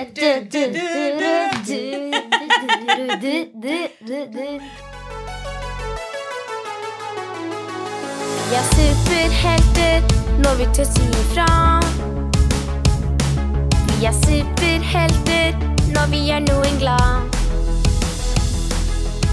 Vi 0.00 0.06
er 8.56 8.62
superhelter 8.76 10.00
når 10.42 10.54
vi 10.60 10.66
tør 10.74 10.84
si 10.84 11.04
ifra. 11.20 11.48
Vi 13.90 14.04
er 14.04 14.16
superhelter 14.24 15.52
når 15.92 16.06
vi 16.14 16.18
gjør 16.30 16.40
noen 16.48 16.80
glad. 16.80 17.20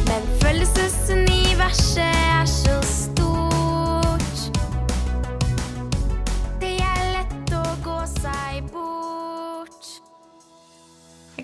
Men 0.10 0.22
følelsesuniverset 0.44 2.04
er 2.04 2.46
så 2.46 2.76
stort. 2.82 3.27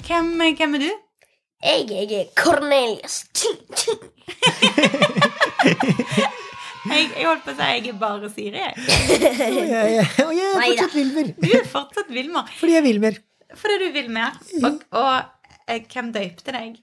Hvem, 0.07 0.31
hvem 0.57 0.75
er 0.75 0.79
du? 0.83 0.91
Jeg, 1.63 1.85
jeg 1.89 2.11
er 2.19 2.25
Cornelius. 2.35 3.23
Jeg, 6.83 7.05
jeg 7.15 7.23
holdt 7.25 7.45
på 7.45 7.53
å 7.53 7.55
si 7.55 7.63
jeg 7.63 7.87
er 7.87 7.99
bare 7.99 8.29
Siri. 8.29 8.59
jeg. 8.59 8.73
Og 8.75 9.69
jeg, 9.71 10.07
og 10.25 10.33
jeg 10.35 10.49
er 10.51 10.57
fortsatt 10.59 10.95
Wilmer. 10.97 11.29
Du 11.39 11.47
er 11.47 11.69
fortsatt 11.71 12.09
Wilmer. 12.11 12.49
Fordi 12.59 12.73
jeg 12.73 12.81
er 12.81 12.85
Wilmer. 12.89 13.19
Fordi 13.61 13.77
du 13.79 13.85
er 13.87 13.93
Wilmer. 13.95 14.35
Og, 14.59 14.81
og 14.99 15.13
eh, 15.71 15.79
hvem 15.93 16.09
døypte 16.17 16.55
deg? 16.57 16.75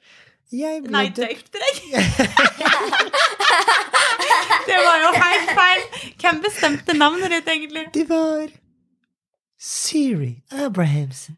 Jeg 0.57 0.81
ble 0.87 0.95
Nei, 0.97 1.05
døypte 1.15 1.61
deg? 1.63 1.83
det 4.71 4.81
var 4.87 4.97
jo 5.05 5.13
helt 5.21 5.53
feil. 5.61 5.85
Hvem 6.25 6.41
bestemte 6.49 6.97
navnet 6.97 7.37
ditt, 7.37 7.53
egentlig? 7.53 7.85
Det 7.95 8.09
var 8.09 8.49
Siri 9.61 10.33
Abrahamsen. 10.65 11.37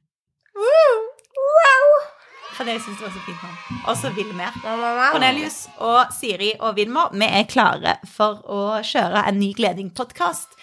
For 2.53 2.69
det 2.69 2.77
syns 2.85 3.01
jeg 3.01 3.09
var 3.09 3.15
så 3.15 3.23
fint 3.25 3.43
navn. 3.43 3.81
Og 3.89 3.97
så 3.97 4.11
Vilmer. 4.17 4.59
Cornelius 5.13 5.65
og 5.81 6.13
Siri 6.15 6.53
og 6.61 6.77
Vilmer 6.77 7.11
vi 7.17 7.27
er 7.27 7.49
klare 7.49 7.97
for 8.07 8.45
å 8.45 8.61
kjøre 8.85 9.25
en 9.31 9.41
ny 9.41 9.51
Gleding-podkast. 9.57 10.61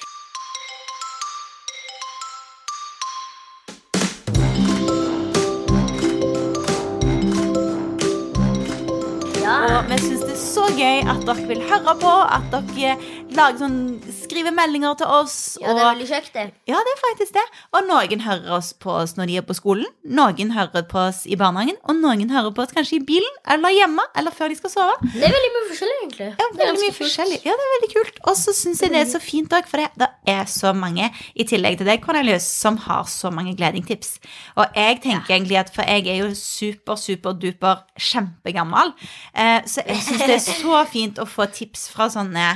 Og 9.49 9.89
vi 9.89 9.97
syns 10.03 10.21
det 10.27 10.35
er 10.35 10.39
så 10.39 10.65
gøy 10.77 11.01
at 11.09 11.23
dere 11.25 11.47
vil 11.49 11.61
høre 11.65 11.93
på, 11.99 12.11
at 12.37 12.45
dere 12.53 12.93
lager 13.35 13.59
sånn, 13.61 13.77
skriver 14.23 14.53
meldinger 14.55 14.95
til 14.99 15.07
oss. 15.13 15.35
Ja, 15.61 15.73
det 15.75 15.81
er 15.83 15.89
veldig 15.91 16.07
kjekt, 16.09 16.31
det. 16.33 16.45
Ja, 16.69 16.79
det 16.85 16.93
er 16.95 17.01
faktisk 17.03 17.35
det. 17.35 17.43
Og 17.77 17.85
noen 17.89 18.23
hører 18.25 18.55
oss 18.57 18.71
på 18.73 18.91
oss 19.01 19.13
når 19.17 19.29
de 19.31 19.37
er 19.41 19.45
på 19.47 19.55
skolen, 19.57 19.85
noen 20.03 20.53
hører 20.55 20.85
på 20.89 20.99
oss 21.07 21.21
i 21.29 21.37
barnehagen, 21.39 21.77
og 21.85 21.99
noen 22.01 22.29
hører 22.33 22.53
på 22.55 22.63
oss 22.65 22.73
kanskje 22.75 22.97
i 22.99 23.03
bilen 23.05 23.37
eller 23.53 23.73
hjemme 23.75 24.05
eller 24.17 24.33
før 24.35 24.49
de 24.53 24.57
skal 24.59 24.73
sove. 24.73 24.95
Det 25.13 25.23
er 25.27 25.35
veldig 25.35 25.51
mye 25.55 25.67
forskjellig, 25.69 25.97
egentlig. 26.01 26.29
Ja, 26.31 26.47
Det 26.53 26.63
er 26.63 26.71
veldig 26.71 26.81
mye 26.83 26.89
kult. 26.93 26.99
forskjellig. 27.03 27.39
Ja, 27.45 27.55
det 27.59 27.67
er 27.67 27.73
veldig 27.75 27.91
kult. 27.93 28.19
Og 28.31 28.39
så 28.41 28.55
syns 28.57 28.81
jeg 28.83 28.93
det 28.95 29.01
er 29.03 29.11
så 29.13 29.21
fint 29.23 29.55
òg, 29.59 29.69
for 29.69 29.83
det, 29.83 29.89
det 30.01 30.09
er 30.33 30.43
så 30.49 30.73
mange, 30.75 31.11
i 31.35 31.45
tillegg 31.49 31.77
til 31.79 31.89
deg, 31.89 32.01
Cornelius, 32.03 32.47
som 32.49 32.77
har 32.87 33.05
så 33.11 33.31
mange 33.33 33.55
gledingtips. 33.59 34.17
Og 34.57 34.65
jeg 34.75 34.99
tenker 35.05 35.35
egentlig 35.37 35.59
at 35.61 35.73
for 35.75 35.85
jeg 35.85 36.07
er 36.09 36.23
jo 36.23 36.33
super, 36.37 36.95
super 36.99 37.37
duper 37.37 37.83
kjempegammel, 37.99 38.93
eh, 39.33 39.61
så 39.69 39.85
jeg 39.87 40.01
syns 40.05 40.25
det 40.25 40.35
er 40.39 40.45
så 40.45 40.83
fint 40.89 41.19
å 41.21 41.27
få 41.29 41.47
tips 41.53 41.87
fra 41.93 42.09
sånne 42.11 42.49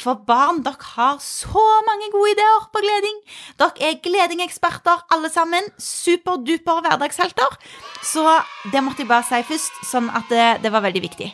for 0.00 0.22
barn, 0.26 0.62
dere 0.64 0.88
har 0.94 1.18
så 1.20 1.64
mange 1.86 2.08
gode 2.14 2.32
ideer 2.32 2.64
på 2.72 2.80
gleding. 2.84 3.18
Dere 3.60 3.90
er 3.90 4.00
gledingeksperter 4.04 5.04
alle 5.12 5.28
sammen. 5.32 5.68
Superduper 5.78 6.80
hverdagshelter. 6.86 7.58
Så 8.06 8.24
det 8.72 8.82
måtte 8.82 9.04
jeg 9.04 9.12
bare 9.12 9.26
si 9.28 9.42
først, 9.46 9.84
sånn 9.90 10.10
at 10.10 10.32
det, 10.32 10.48
det 10.64 10.72
var 10.72 10.84
veldig 10.86 11.04
viktig. 11.04 11.28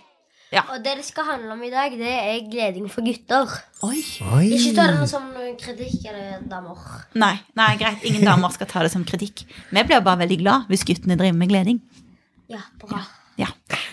Og 0.48 0.78
det 0.80 0.94
det 0.96 1.04
skal 1.04 1.26
handle 1.28 1.52
om 1.52 1.62
i 1.62 1.70
dag, 1.70 1.92
det 2.00 2.08
er 2.08 2.46
gleding 2.48 2.88
for 2.88 3.04
gutter. 3.04 3.50
Oi. 3.84 4.00
Oi. 4.32 4.46
Ikke 4.56 4.72
ta 4.78 4.86
det 4.96 5.08
som 5.10 5.28
kritikk 5.60 6.08
eller 6.08 6.40
damer. 6.48 6.80
Nei, 7.20 7.34
nei, 7.58 7.68
greit. 7.80 8.04
Ingen 8.08 8.24
damer 8.24 8.54
skal 8.56 8.70
ta 8.70 8.86
det 8.86 8.92
som 8.94 9.04
kritikk. 9.04 9.44
Vi 9.44 9.84
blir 9.84 10.00
bare 10.00 10.24
veldig 10.24 10.40
glad 10.40 10.72
hvis 10.72 10.86
guttene 10.88 11.18
driver 11.20 11.36
med 11.36 11.52
gleding. 11.52 11.82
Ja, 12.48 12.64
bra. 12.80 12.96
Ja. 12.96 13.17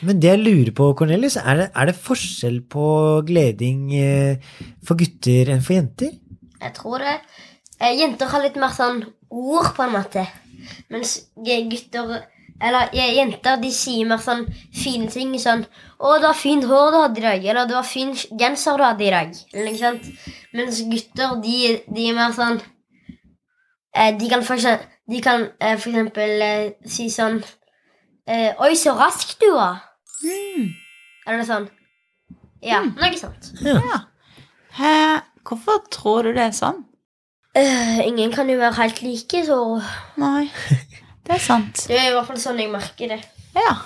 Men 0.05 0.19
det 0.21 0.29
jeg 0.29 0.41
lurer 0.41 0.71
på, 0.75 0.91
Cornelius, 0.97 1.37
er 1.39 1.59
det, 1.59 1.67
er 1.75 1.89
det 1.89 1.97
forskjell 1.97 2.61
på 2.71 2.85
gleding 3.27 3.89
eh, 3.95 4.53
for 4.85 4.99
gutter 4.99 5.51
enn 5.53 5.63
for 5.65 5.77
jenter? 5.77 6.13
Jeg 6.61 6.73
tror 6.77 7.03
det. 7.03 7.17
Eh, 7.79 7.95
jenter 7.99 8.31
har 8.31 8.43
litt 8.43 8.59
mer 8.59 8.73
sånn 8.75 9.03
ord, 9.29 9.71
på 9.75 9.85
en 9.85 9.95
måte. 9.95 10.25
Mens 10.93 11.19
gutter 11.35 12.23
Eller 12.63 12.93
jenter 12.95 13.57
de 13.59 13.69
sier 13.75 14.07
mer 14.07 14.21
sånn 14.23 14.45
fine 14.71 15.09
ting. 15.11 15.33
Sånn 15.35 15.65
'Å, 15.99 16.19
du 16.21 16.25
har 16.25 16.37
fint 16.39 16.63
hår 16.63 16.91
du 16.91 16.97
hadde 17.01 17.19
i 17.19 17.25
dag.' 17.25 17.45
Eller 17.51 17.67
'Du 17.67 17.73
har 17.75 17.83
fin 17.83 18.13
genser 18.15 18.77
du 18.77 18.83
hadde 18.83 19.03
i 19.03 19.09
dag.' 19.11 19.35
Eller, 19.53 19.71
ikke 19.73 19.83
sant? 19.83 20.07
Mens 20.53 20.79
gutter, 20.87 21.35
de, 21.43 21.83
de 21.91 22.07
er 22.09 22.15
mer 22.15 22.31
sånn 22.31 22.61
eh, 23.93 24.15
De 24.15 24.29
kan 24.31 24.41
for 24.43 24.55
eksempel, 24.55 24.87
de 25.11 25.21
kan, 25.21 25.49
eh, 25.59 25.75
for 25.75 25.91
eksempel 25.91 26.31
si 26.87 27.09
sånn 27.11 27.43
eh, 28.27 28.51
'Oi, 28.59 28.73
så 28.75 28.95
rask 28.97 29.37
du 29.41 29.51
var.' 29.53 29.83
Eller 30.25 31.39
noe 31.41 31.47
sånn. 31.47 31.69
Ja, 32.65 32.81
noe 32.81 33.17
sånt. 33.19 33.51
ja. 33.61 34.01
Hæ, 34.75 35.21
hvorfor 35.47 35.85
tror 35.93 36.27
du 36.27 36.33
det 36.35 36.49
er 36.49 36.55
sånn? 36.55 36.83
Uh, 37.55 38.01
ingen 38.03 38.33
kan 38.35 38.49
jo 38.51 38.57
være 38.59 38.75
helt 38.81 38.97
like, 39.05 39.41
så 39.47 39.57
Nei, 40.19 40.49
det 41.23 41.37
er 41.37 41.43
sant. 41.43 41.85
Det 41.87 41.95
er 41.95 42.09
i 42.09 42.15
hvert 42.17 42.27
fall 42.27 42.41
sånn 42.41 42.59
jeg 42.59 42.71
merker 42.73 43.13
det. 43.13 43.21
Ja. 43.55 43.77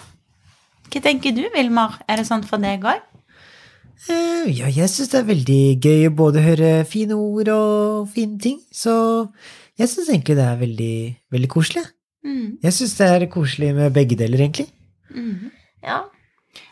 Hva 0.90 1.02
tenker 1.06 1.36
du, 1.38 1.44
Vilmar? 1.54 2.00
Er 2.10 2.18
det 2.18 2.26
sånn 2.26 2.48
for 2.50 2.62
deg 2.64 2.88
òg? 2.90 3.04
Uh, 4.08 4.48
ja, 4.48 4.72
jeg 4.72 4.90
syns 4.90 5.12
det 5.12 5.20
er 5.20 5.28
veldig 5.28 5.62
gøy 5.84 6.08
å 6.08 6.16
både 6.18 6.42
høre 6.42 6.72
fine 6.90 7.20
ord 7.20 7.52
og 7.54 8.10
fine 8.16 8.40
ting, 8.42 8.58
så 8.74 8.94
jeg 9.78 9.92
syns 9.92 10.10
egentlig 10.10 10.40
det 10.40 10.48
er 10.48 10.62
veldig, 10.64 10.96
veldig 11.36 11.52
koselig. 11.52 11.86
Mm. 12.26 12.60
Jeg 12.64 12.76
syns 12.76 12.96
det 13.00 13.08
er 13.08 13.28
koselig 13.32 13.74
med 13.76 13.94
begge 13.96 14.18
deler, 14.20 14.42
egentlig. 14.46 14.68
Mm. 15.10 15.52
Ja. 15.84 16.02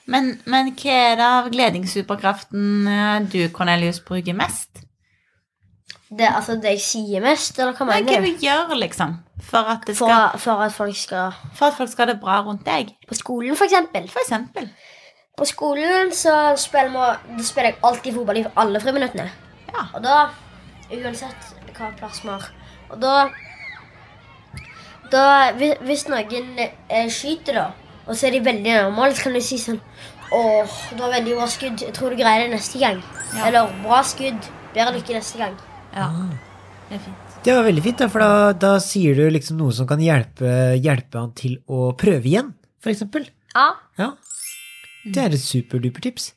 Men, 0.08 0.34
men 0.48 0.74
hva 0.80 0.98
er 1.12 1.16
det 1.20 1.28
av 1.28 1.48
gledingssuperkraften 1.52 2.88
eh, 2.92 3.16
du, 3.32 3.40
Cornelius, 3.56 4.00
bruker 4.04 4.36
mest? 4.38 4.84
Det, 6.08 6.28
altså 6.28 6.56
det 6.56 6.78
jeg 6.78 6.84
sier 6.84 7.24
mest, 7.24 7.58
eller 7.60 7.76
hva 7.76 7.84
hva 7.84 7.98
mener 7.98 8.24
du 8.24 8.30
du? 8.30 8.44
gjør, 8.46 8.76
liksom, 8.80 9.18
for 9.44 9.72
at, 9.74 9.84
det 9.88 9.98
For, 9.98 10.08
skal, 10.08 10.40
for 10.40 10.64
at 10.64 10.76
folk 10.76 10.96
skal 10.96 11.34
for 11.56 11.68
at 11.68 11.76
folk 11.76 11.92
skal 11.92 12.08
ha 12.08 12.14
det 12.14 12.22
bra 12.22 12.38
rundt 12.46 12.64
deg? 12.68 12.94
På 13.08 13.18
skolen, 13.18 13.58
for 13.60 13.68
eksempel. 13.68 14.08
For 14.12 14.24
eksempel. 14.24 14.70
På 15.38 15.46
skolen 15.46 16.14
så 16.16 16.56
spiller, 16.58 16.96
vi, 16.96 17.36
da 17.38 17.44
spiller 17.46 17.74
jeg 17.74 17.80
alltid 17.90 18.16
fotball 18.16 18.40
i 18.40 18.46
alle 18.64 18.82
friminuttene. 18.82 19.28
Ja. 19.74 19.84
Og 19.94 20.04
da 20.06 20.20
Uansett 20.88 21.50
hva 21.76 21.90
plass 22.00 22.22
vi 22.24 22.32
har. 22.32 22.46
Og 22.88 23.02
da 23.02 23.14
Da 25.12 25.52
Hvis, 25.58 25.76
hvis 25.88 26.06
noen 26.12 26.60
eh, 26.60 27.08
skyter, 27.14 27.54
da, 27.62 27.68
og 28.08 28.16
så 28.18 28.28
er 28.28 28.38
de 28.38 28.42
veldig 28.46 28.64
nærme, 28.74 29.08
så 29.16 29.28
kan 29.28 29.38
du 29.38 29.42
si 29.44 29.60
sånn 29.62 29.80
Åh, 30.36 30.74
det 30.92 31.00
var 31.00 31.14
veldig 31.14 31.36
bra 31.38 31.46
skudd. 31.48 31.80
Jeg 31.86 31.94
tror 31.96 32.12
du 32.12 32.18
greier 32.20 32.42
det 32.44 32.52
neste 32.52 32.80
gang. 32.82 32.98
Ja. 33.32 33.46
Eller 33.48 33.70
bra 33.80 34.02
skudd. 34.04 34.50
Bedre 34.74 34.98
lykke 34.98 35.14
neste 35.16 35.40
gang. 35.40 35.54
Ja, 35.96 36.10
Ah. 36.12 36.34
det 36.90 36.98
er 36.98 37.04
fint. 37.06 37.38
Det 37.46 37.54
var 37.56 37.64
veldig 37.64 37.84
fint, 37.86 37.98
da, 38.02 38.08
for 38.12 38.20
da, 38.20 38.52
da 38.60 38.72
sier 38.84 39.16
du 39.16 39.22
liksom 39.32 39.56
noe 39.62 39.72
som 39.72 39.88
kan 39.88 40.02
hjelpe, 40.04 40.50
hjelpe 40.84 41.16
han 41.22 41.32
til 41.38 41.54
å 41.72 41.94
prøve 41.96 42.28
igjen, 42.28 42.50
eksempel. 42.84 43.30
Ja. 43.56 43.70
Ja. 44.00 44.10
Det 45.08 45.24
er 45.24 45.32
et 45.38 45.40
superduper 45.44 46.04
tips. 46.04 46.34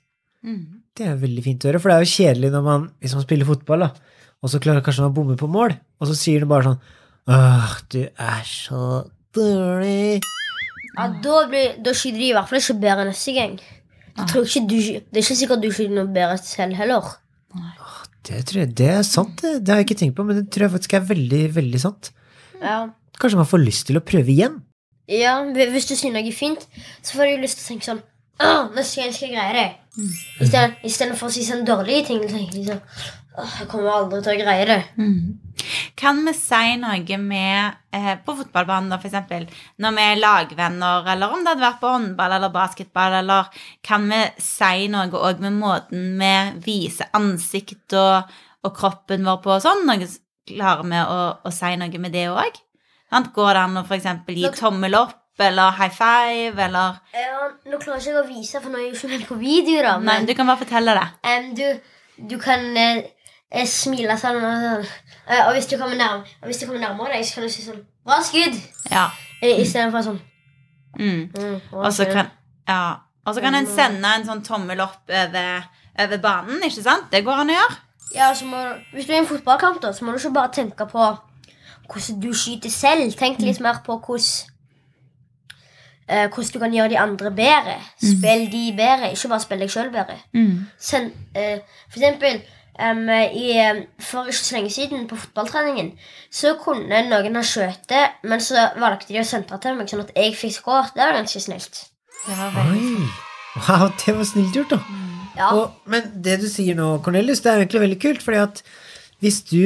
Mm. 0.46 0.82
Det 0.94 1.06
er 1.10 1.18
veldig 1.18 1.42
fint 1.44 1.64
å 1.66 1.70
høre, 1.72 1.80
for 1.82 1.90
det 1.90 1.96
er 1.98 2.06
jo 2.06 2.14
kjedelig 2.14 2.50
når 2.54 2.62
man, 2.66 2.86
hvis 3.02 3.14
man 3.18 3.26
spiller 3.26 3.48
fotball, 3.50 3.86
da, 3.88 3.90
og 4.42 4.50
så 4.54 4.60
klarer 4.62 4.86
kanskje 4.86 5.02
man 5.04 5.10
å 5.12 5.18
bomme 5.18 5.36
på 5.40 5.50
mål, 5.50 5.74
og 5.98 6.10
så 6.10 6.14
sier 6.18 6.42
du 6.42 6.50
bare 6.50 6.68
sånn 6.70 6.78
Åh, 7.30 7.74
du 7.92 8.00
er 8.18 8.42
så 8.48 8.84
dårlig. 9.36 10.20
Ja, 10.96 11.06
da, 11.22 11.36
blir, 11.50 11.76
da 11.84 11.92
skyter 11.94 12.18
de 12.18 12.28
i 12.30 12.34
hvert 12.34 12.48
fall 12.50 12.58
ikke 12.60 12.78
bedre 12.82 13.04
neste 13.10 13.34
gang. 13.36 13.58
Jeg 14.18 14.26
tror 14.32 14.44
ikke 14.48 14.62
du, 14.68 14.76
det 14.76 15.20
er 15.20 15.22
ikke 15.22 15.38
sikkert 15.38 15.62
du 15.62 15.68
skyter 15.72 15.94
noe 15.96 16.10
bedre 16.12 16.38
selv 16.42 16.74
heller. 16.80 17.12
Åh, 17.54 18.00
Det, 18.26 18.42
tror 18.50 18.60
jeg, 18.64 18.72
det 18.76 18.88
er 18.98 19.04
sant, 19.06 19.38
det. 19.40 19.52
Det 19.64 19.72
har 19.72 19.78
jeg 19.80 19.86
ikke 19.88 20.00
tenkt 20.02 20.16
på, 20.18 20.24
men 20.28 20.36
det 20.40 20.48
tror 20.52 20.66
jeg 20.66 20.74
faktisk 20.74 20.96
er 20.98 21.06
veldig, 21.08 21.42
veldig 21.56 21.80
sant. 21.80 22.10
Ja. 22.60 22.82
Kanskje 23.20 23.38
man 23.40 23.48
får 23.48 23.62
lyst 23.64 23.86
til 23.88 23.96
å 24.00 24.04
prøve 24.04 24.28
igjen. 24.34 24.58
ja, 25.08 25.38
Hvis 25.72 25.88
du 25.88 25.94
sier 25.96 26.12
noe 26.12 26.32
fint, 26.36 26.66
så 27.02 27.16
får 27.16 27.30
du 27.36 27.42
lyst 27.46 27.58
til 27.60 27.64
å 27.64 27.68
tenke 27.74 27.88
sånn 27.92 28.02
Åh, 28.40 28.70
neste 28.72 29.02
gang 29.02 29.10
skal 29.12 29.28
jeg 29.28 29.34
greie 29.36 29.52
det. 29.52 29.70
Stedet- 30.48 30.84
Istedenfor 30.88 31.28
å 31.28 31.32
si 31.34 31.42
sånn 31.44 31.64
dårlige 31.68 32.06
ting. 32.06 32.20
Tenker 32.24 32.54
de 32.56 32.62
sånn 32.70 32.80
jeg 33.38 33.68
kommer 33.70 33.92
aldri 33.94 34.20
til 34.24 34.34
å 34.34 34.40
greie 34.40 34.66
det. 34.66 34.80
Mm. 34.98 35.38
Kan 35.98 36.22
vi 36.26 36.32
si 36.34 36.76
noe 36.80 37.18
med 37.20 37.76
eh, 37.94 38.14
På 38.24 38.34
fotballbanen, 38.38 38.90
da, 38.90 38.98
eksempel. 38.98 39.44
Når 39.82 39.94
vi 39.96 40.06
er 40.06 40.22
lagvenner, 40.22 41.10
eller 41.12 41.34
om 41.34 41.44
det 41.44 41.52
hadde 41.52 41.66
vært 41.66 41.82
på 41.82 41.92
håndball 41.94 42.34
eller 42.36 42.54
basketball, 42.54 43.18
eller 43.20 43.62
kan 43.86 44.08
vi 44.10 44.22
si 44.42 44.88
noe 44.92 45.22
òg 45.28 45.44
med 45.44 45.58
måten 45.60 46.16
vi 46.20 46.32
viser 46.64 47.12
ansikt 47.16 47.94
og, 48.00 48.34
og 48.66 48.74
kroppen 48.76 49.28
vår 49.28 49.38
på 49.44 49.54
og 49.58 49.62
sånn? 49.64 49.86
Noe, 49.88 50.10
klarer 50.50 50.90
vi 50.90 51.04
å, 51.04 51.22
å 51.46 51.54
si 51.54 51.72
noe 51.78 52.02
med 52.02 52.16
det 52.16 52.26
òg? 52.32 52.60
Går 53.10 53.54
det 53.56 53.62
an 53.62 53.80
å 53.80 53.86
eksempel 53.94 54.38
gi 54.38 54.50
tommel 54.54 54.94
opp 54.98 55.16
eller 55.40 55.72
high 55.72 55.94
five 55.94 56.60
eller 56.62 56.98
Ja, 57.16 57.46
nå 57.66 57.78
klarer 57.80 58.02
jeg 58.02 58.12
ikke 58.12 58.22
å 58.22 58.28
vise, 58.28 58.60
for 58.60 58.70
nå 58.70 58.78
er 58.78 58.84
jeg 58.84 58.92
jo 58.92 58.98
ikke 58.98 59.12
med 59.14 59.24
på 59.28 59.38
video, 59.40 59.80
da. 59.86 59.94
Nei, 60.04 60.18
du 60.28 60.34
kan 60.36 60.50
bare 60.50 60.60
fortelle 60.60 60.94
det. 60.98 61.06
Um, 61.24 61.48
du, 61.56 61.64
du 62.30 62.36
kan 62.42 62.66
eh, 62.76 63.08
smile 63.66 64.14
sånn, 64.18 64.36
og, 64.36 64.62
sånn. 64.62 64.84
Eh, 65.26 65.40
og 65.46 65.52
hvis 65.56 65.66
du 65.66 65.76
kommer 65.78 65.96
nærm 65.98 66.20
hvis 66.46 66.60
du 66.62 66.66
kommer 66.66 66.80
nærmere 66.84 67.16
deg, 67.16 67.24
så 67.26 67.34
kan 67.34 67.42
du 67.42 67.48
si 67.52 67.62
sånn 67.66 67.80
Bra 68.06 68.20
skudd! 68.24 68.54
Ja. 68.90 69.08
Eh, 69.42 69.60
Istedenfor 69.64 70.02
sånn 70.06 70.20
Mm. 70.98 71.30
mm, 71.30 71.60
Og 71.72 71.92
så 71.94 72.04
kan, 72.10 72.26
ja. 72.68 72.96
Og 73.24 73.34
så 73.34 73.40
kan 73.40 73.54
en 73.54 73.66
sende 73.66 74.08
en 74.16 74.24
sånn 74.26 74.40
tommel 74.42 74.80
opp 74.82 75.06
over, 75.10 75.62
over 76.02 76.18
banen, 76.18 76.62
ikke 76.66 76.82
sant? 76.82 77.06
Det 77.12 77.20
går 77.24 77.42
an 77.44 77.52
å 77.52 77.54
gjøre. 77.54 77.76
Ja, 78.14 78.32
så 78.34 78.44
må, 78.50 78.58
Hvis 78.92 79.06
du 79.06 79.12
er 79.12 79.20
i 79.20 79.22
en 79.22 79.26
fotballkamp, 79.30 79.78
da, 79.82 79.92
så 79.92 80.04
må 80.04 80.10
du 80.12 80.18
ikke 80.18 80.32
bare 80.34 80.50
tenke 80.52 80.86
på 80.90 81.04
hvordan 81.90 82.20
du 82.20 82.32
skyter 82.34 82.70
selv. 82.74 83.12
Tenk 83.18 83.38
litt 83.38 83.60
mer 83.62 83.78
på 83.86 84.00
hvordan 84.02 84.50
eh, 86.08 86.26
hvordan 86.26 86.52
du 86.52 86.58
kan 86.58 86.74
gjøre 86.74 86.88
de 86.88 86.98
andre 86.98 87.30
bedre. 87.30 87.76
Spill 88.02 88.48
de 88.52 88.64
bedre, 88.76 89.12
ikke 89.14 89.28
bare 89.30 89.44
spill 89.46 89.62
deg 89.62 89.70
sjøl 89.70 89.92
bedre. 89.94 90.18
Send, 90.78 91.12
eh, 91.34 91.60
for 91.88 92.00
eksempel 92.02 92.42
em, 92.82 93.02
i, 93.36 93.54
For 94.02 94.30
ikke 94.30 94.40
så 94.40 94.56
lenge 94.56 94.72
siden, 94.74 95.06
på 95.10 95.18
fotballtreningen, 95.20 95.92
så 96.32 96.54
kunne 96.60 97.02
noen 97.08 97.38
ha 97.38 97.44
skjøtt, 97.46 97.94
men 98.26 98.42
så 98.44 98.68
valgte 98.80 99.12
de 99.12 99.20
å 99.22 99.26
sentre 99.26 99.60
til 99.62 99.78
meg, 99.78 99.90
sånn 99.90 100.04
at 100.06 100.14
jeg 100.16 100.36
fikk 100.38 100.56
skåret. 100.58 100.94
Det 100.96 101.04
var 101.04 101.18
ganske 101.20 101.42
snilt. 101.44 101.84
Det 102.26 102.36
var 102.38 102.60
Oi. 102.66 103.08
Wow, 103.60 103.88
det 103.98 104.14
var 104.14 104.28
snilt 104.28 104.56
gjort, 104.56 104.76
da. 104.76 105.08
Ja. 105.38 105.48
Og, 105.56 105.80
men 105.90 106.10
det 106.24 106.40
du 106.42 106.46
sier 106.50 106.76
nå, 106.78 106.92
Cornelius, 107.04 107.42
det 107.42 107.52
er 107.52 107.62
egentlig 107.62 107.84
veldig 107.84 108.00
kult, 108.02 108.22
fordi 108.24 108.42
at 108.42 108.62
hvis 109.20 109.40
du 109.50 109.62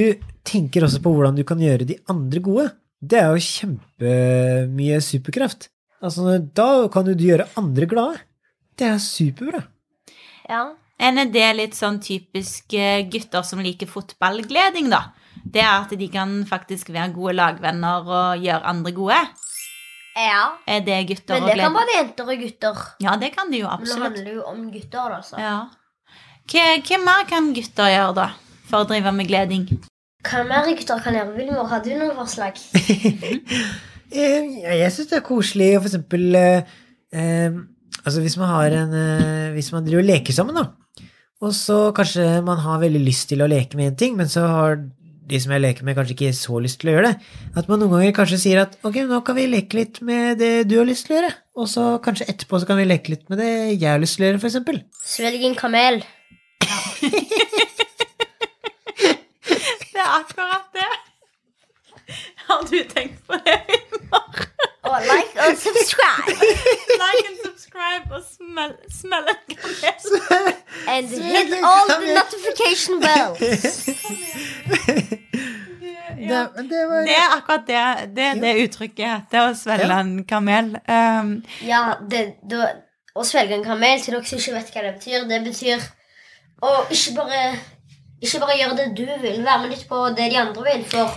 tenker 0.46 0.84
også 0.86 1.00
på 1.02 1.12
hvordan 1.14 1.36
du 1.38 1.44
kan 1.46 1.60
gjøre 1.62 1.88
de 1.88 1.98
andre 2.10 2.42
gode, 2.44 2.68
det 3.04 3.20
er 3.20 3.32
jo 3.32 3.44
kjempemye 3.44 5.00
superkraft. 5.04 5.68
Altså, 6.04 6.38
da 6.56 6.68
kan 6.92 7.08
jo 7.08 7.16
du 7.16 7.26
gjøre 7.26 7.48
andre 7.60 7.88
glade. 7.88 8.22
Det 8.78 8.88
er 8.88 8.98
superbra. 9.02 9.62
ja. 10.50 10.64
En 11.04 11.18
er 11.20 11.28
det 11.34 11.46
litt 11.58 11.76
sånn 11.76 11.98
typisk 12.02 12.74
eh, 12.78 13.02
gutter 13.12 13.42
som 13.44 13.60
liker 13.64 13.88
fotballgleding, 13.90 14.88
da. 14.92 15.02
Det 15.44 15.60
er 15.60 15.72
at 15.82 15.90
de 16.00 16.06
kan 16.08 16.30
faktisk 16.48 16.88
være 16.94 17.12
gode 17.12 17.34
lagvenner 17.36 18.06
og 18.08 18.44
gjøre 18.44 18.64
andre 18.70 18.92
gode. 18.96 19.18
ja. 20.16 20.44
Er 20.70 20.80
det 20.86 21.00
gutter 21.10 21.40
Men 21.40 21.48
det 21.50 21.56
kan 21.60 21.74
både 21.74 21.96
jenter 21.98 22.30
og 22.32 22.38
gutter. 22.44 22.84
Ja, 23.04 23.16
det 23.20 23.32
kan 23.34 23.50
de 23.52 23.60
jo 23.64 23.68
absolutt. 23.68 23.98
Men 24.02 24.12
det 24.12 24.20
handler 24.22 24.34
jo 24.38 24.44
om 24.52 24.62
gutter, 24.72 25.10
da. 25.16 25.18
Så. 25.26 25.40
Ja. 25.42 25.56
Hva, 26.52 26.64
hva 26.86 26.98
mer 27.04 27.26
kan 27.28 27.50
gutter 27.56 27.90
gjøre, 27.92 28.14
da? 28.16 28.28
For 28.70 28.84
å 28.84 28.88
drive 28.88 29.12
med 29.12 29.28
gleding? 29.28 29.66
Hva 30.24 30.40
mer 30.48 30.70
gutter 30.70 31.02
kan 31.04 31.18
gjøre? 31.18 31.34
Vilmor, 31.36 31.68
har 31.68 31.82
du 31.84 31.90
noen 31.98 32.16
forslag? 32.22 32.56
Eh, 34.14 34.44
Jeg 34.62 34.92
syns 34.94 35.08
det 35.10 35.16
er 35.18 35.22
koselig 35.26 35.70
å 35.74 35.80
for 35.80 35.88
eksempel 35.88 36.36
eh, 36.38 36.66
eh, 37.16 37.54
Altså 38.04 38.20
hvis 38.22 38.36
man 38.38 38.50
har 38.52 38.74
en 38.78 38.92
eh, 38.94 39.46
Hvis 39.56 39.72
man 39.74 39.82
driver 39.86 40.04
og 40.04 40.10
leker 40.10 40.36
sammen, 40.36 40.54
da, 40.54 40.66
og 41.44 41.52
så 41.56 41.78
kanskje 41.96 42.26
man 42.46 42.60
har 42.64 42.82
veldig 42.82 43.02
lyst 43.04 43.28
til 43.30 43.44
å 43.44 43.48
leke 43.50 43.76
med 43.78 43.92
en 43.92 43.98
ting, 44.00 44.14
men 44.18 44.30
så 44.30 44.46
har 44.48 44.78
de 45.24 45.40
som 45.40 45.54
jeg 45.54 45.62
leker 45.64 45.86
med, 45.86 45.96
kanskje 45.96 46.14
ikke 46.16 46.32
så 46.36 46.58
lyst 46.60 46.80
til 46.82 46.90
å 46.90 46.96
gjøre 46.96 47.10
det. 47.12 47.30
At 47.56 47.68
man 47.70 47.80
noen 47.80 47.94
ganger 47.94 48.16
kanskje 48.16 48.40
sier 48.42 48.60
at 48.64 48.76
ok, 48.84 48.98
nå 49.08 49.20
kan 49.24 49.38
vi 49.38 49.46
leke 49.48 49.78
litt 49.78 50.00
med 50.04 50.40
det 50.40 50.52
du 50.68 50.76
har 50.80 50.88
lyst 50.88 51.08
til 51.08 51.16
å 51.16 51.18
gjøre, 51.20 51.32
og 51.60 51.70
så 51.70 51.86
kanskje 52.04 52.28
etterpå 52.32 52.60
så 52.60 52.68
kan 52.68 52.80
vi 52.80 52.88
leke 52.88 53.14
litt 53.14 53.24
med 53.32 53.40
det 53.40 53.50
jeg 53.52 53.88
har 53.88 54.02
lyst 54.02 54.18
til 54.18 54.26
å 54.26 54.30
gjøre, 54.30 54.42
for 54.42 54.52
eksempel. 54.52 54.82
Svelg 55.14 55.48
en 55.48 55.58
kamel. 55.58 56.02
Det 59.94 60.02
er 60.02 60.14
akkurat 60.18 60.64
det. 60.74 60.86
Har 62.48 62.64
du 62.66 62.78
tenkt 62.90 63.20
på 63.28 63.36
det? 63.46 63.60
Vilmar? 63.68 64.48
Og 64.90 64.96
like 65.06 65.46
og 65.46 65.56
subscribe. 65.56 66.34
like 67.04 67.28
and 67.30 67.38
subscribe 67.44 68.10
og 68.10 68.22
smell, 68.26 68.74
smell. 68.90 69.30
And 70.94 71.08
hit 71.10 71.52
all 71.64 71.86
the 71.88 72.14
notification 72.14 73.00
bells. 73.00 73.40
Det, 76.14 76.48
det 76.70 76.82
var 76.88 77.00
Det 77.04 77.16
er 77.16 77.32
akkurat 77.36 77.64
det 77.66 78.16
det, 78.16 78.26
det 78.42 78.52
uttrykket 78.64 79.26
Det 79.32 79.40
å 79.42 79.50
svelge 79.58 79.88
Ja. 79.90 79.98
en 80.00 80.24
kamel. 80.24 80.70
Um, 80.88 81.32
Ja, 81.66 81.80
det, 82.10 82.20
da, 82.50 82.68
å 83.16 83.24
svelge 83.26 83.54
en 83.58 83.64
kamel, 83.66 84.00
til 84.00 84.14
dere 84.14 84.24
som 84.24 84.38
ikke 84.38 84.54
vet 84.54 84.70
hva 84.74 84.82
det 84.86 84.94
betyr, 84.98 85.26
det 85.28 85.40
betyr 85.44 85.84
å 86.62 86.70
ikke 86.90 87.16
bare 87.18 87.42
ikke 88.22 88.40
bare 88.40 88.56
gjøre 88.58 88.76
det 88.78 88.86
du 88.96 89.04
vil, 89.04 89.42
være 89.44 89.60
med 89.62 89.70
litt 89.74 89.84
på 89.88 90.00
det 90.16 90.30
de 90.32 90.38
andre 90.40 90.62
vil. 90.64 90.84
For 90.88 91.12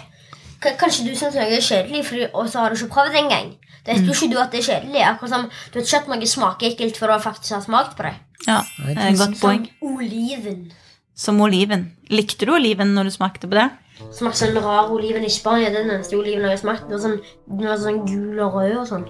k 0.59 0.73
kanskje 0.81 1.05
du 1.07 1.13
syns 1.15 1.35
noe 1.37 1.45
er 1.45 1.61
kjedelig, 1.63 2.03
fordi, 2.05 2.27
og 2.33 2.49
så 2.49 2.59
har 2.65 2.69
du 2.73 2.75
ikke 2.75 2.93
prøvd 2.97 3.13
det 3.15 3.21
engang. 3.21 3.53
Det 3.85 3.95
vet 3.95 4.07
jo 4.09 4.15
ikke 4.17 4.33
du 4.33 4.39
at 4.41 4.51
det 4.51 4.59
er 4.59 4.67
kjedelig. 4.71 5.03
Akkurat 5.07 5.29
som 5.31 5.45
Du 5.71 5.79
vet 5.79 5.87
ikke 5.87 6.01
at 6.01 6.07
noe 6.11 6.27
smaker 6.27 6.67
ekkelt 6.73 6.97
før 6.99 7.13
du 7.13 7.23
faktisk 7.29 7.53
har 7.55 7.61
smakt 7.63 7.95
på 7.97 8.03
det. 8.09 8.15
Ja, 8.47 8.61
det 8.85 8.95
er 8.95 9.11
et 9.11 9.19
godt 9.19 9.41
poeng. 9.41 9.67
Oliven. 9.83 10.71
Som 11.17 11.41
oliven. 11.43 11.91
Likte 12.13 12.47
du 12.47 12.53
oliven 12.55 12.93
når 12.95 13.09
du 13.09 13.15
smakte 13.17 13.49
på 13.49 13.57
det? 13.57 13.69
Smakte 14.13 14.45
sånn 14.45 14.59
rar 14.61 14.91
oliven 14.93 15.25
i 15.25 15.31
bare 15.43 15.71
den 15.73 15.89
eneste 15.89 16.17
oliven 16.17 16.45
jeg 16.45 16.55
har 16.55 16.61
smakt. 16.61 16.85
Den 16.87 16.97
var 16.97 17.05
sånn, 17.05 17.17
den 17.49 17.71
var 17.71 17.79
sånn 17.81 18.03
gul 18.05 18.43
og 18.45 18.59
rød 18.59 18.75
og 18.83 18.89
sånn. 18.91 19.07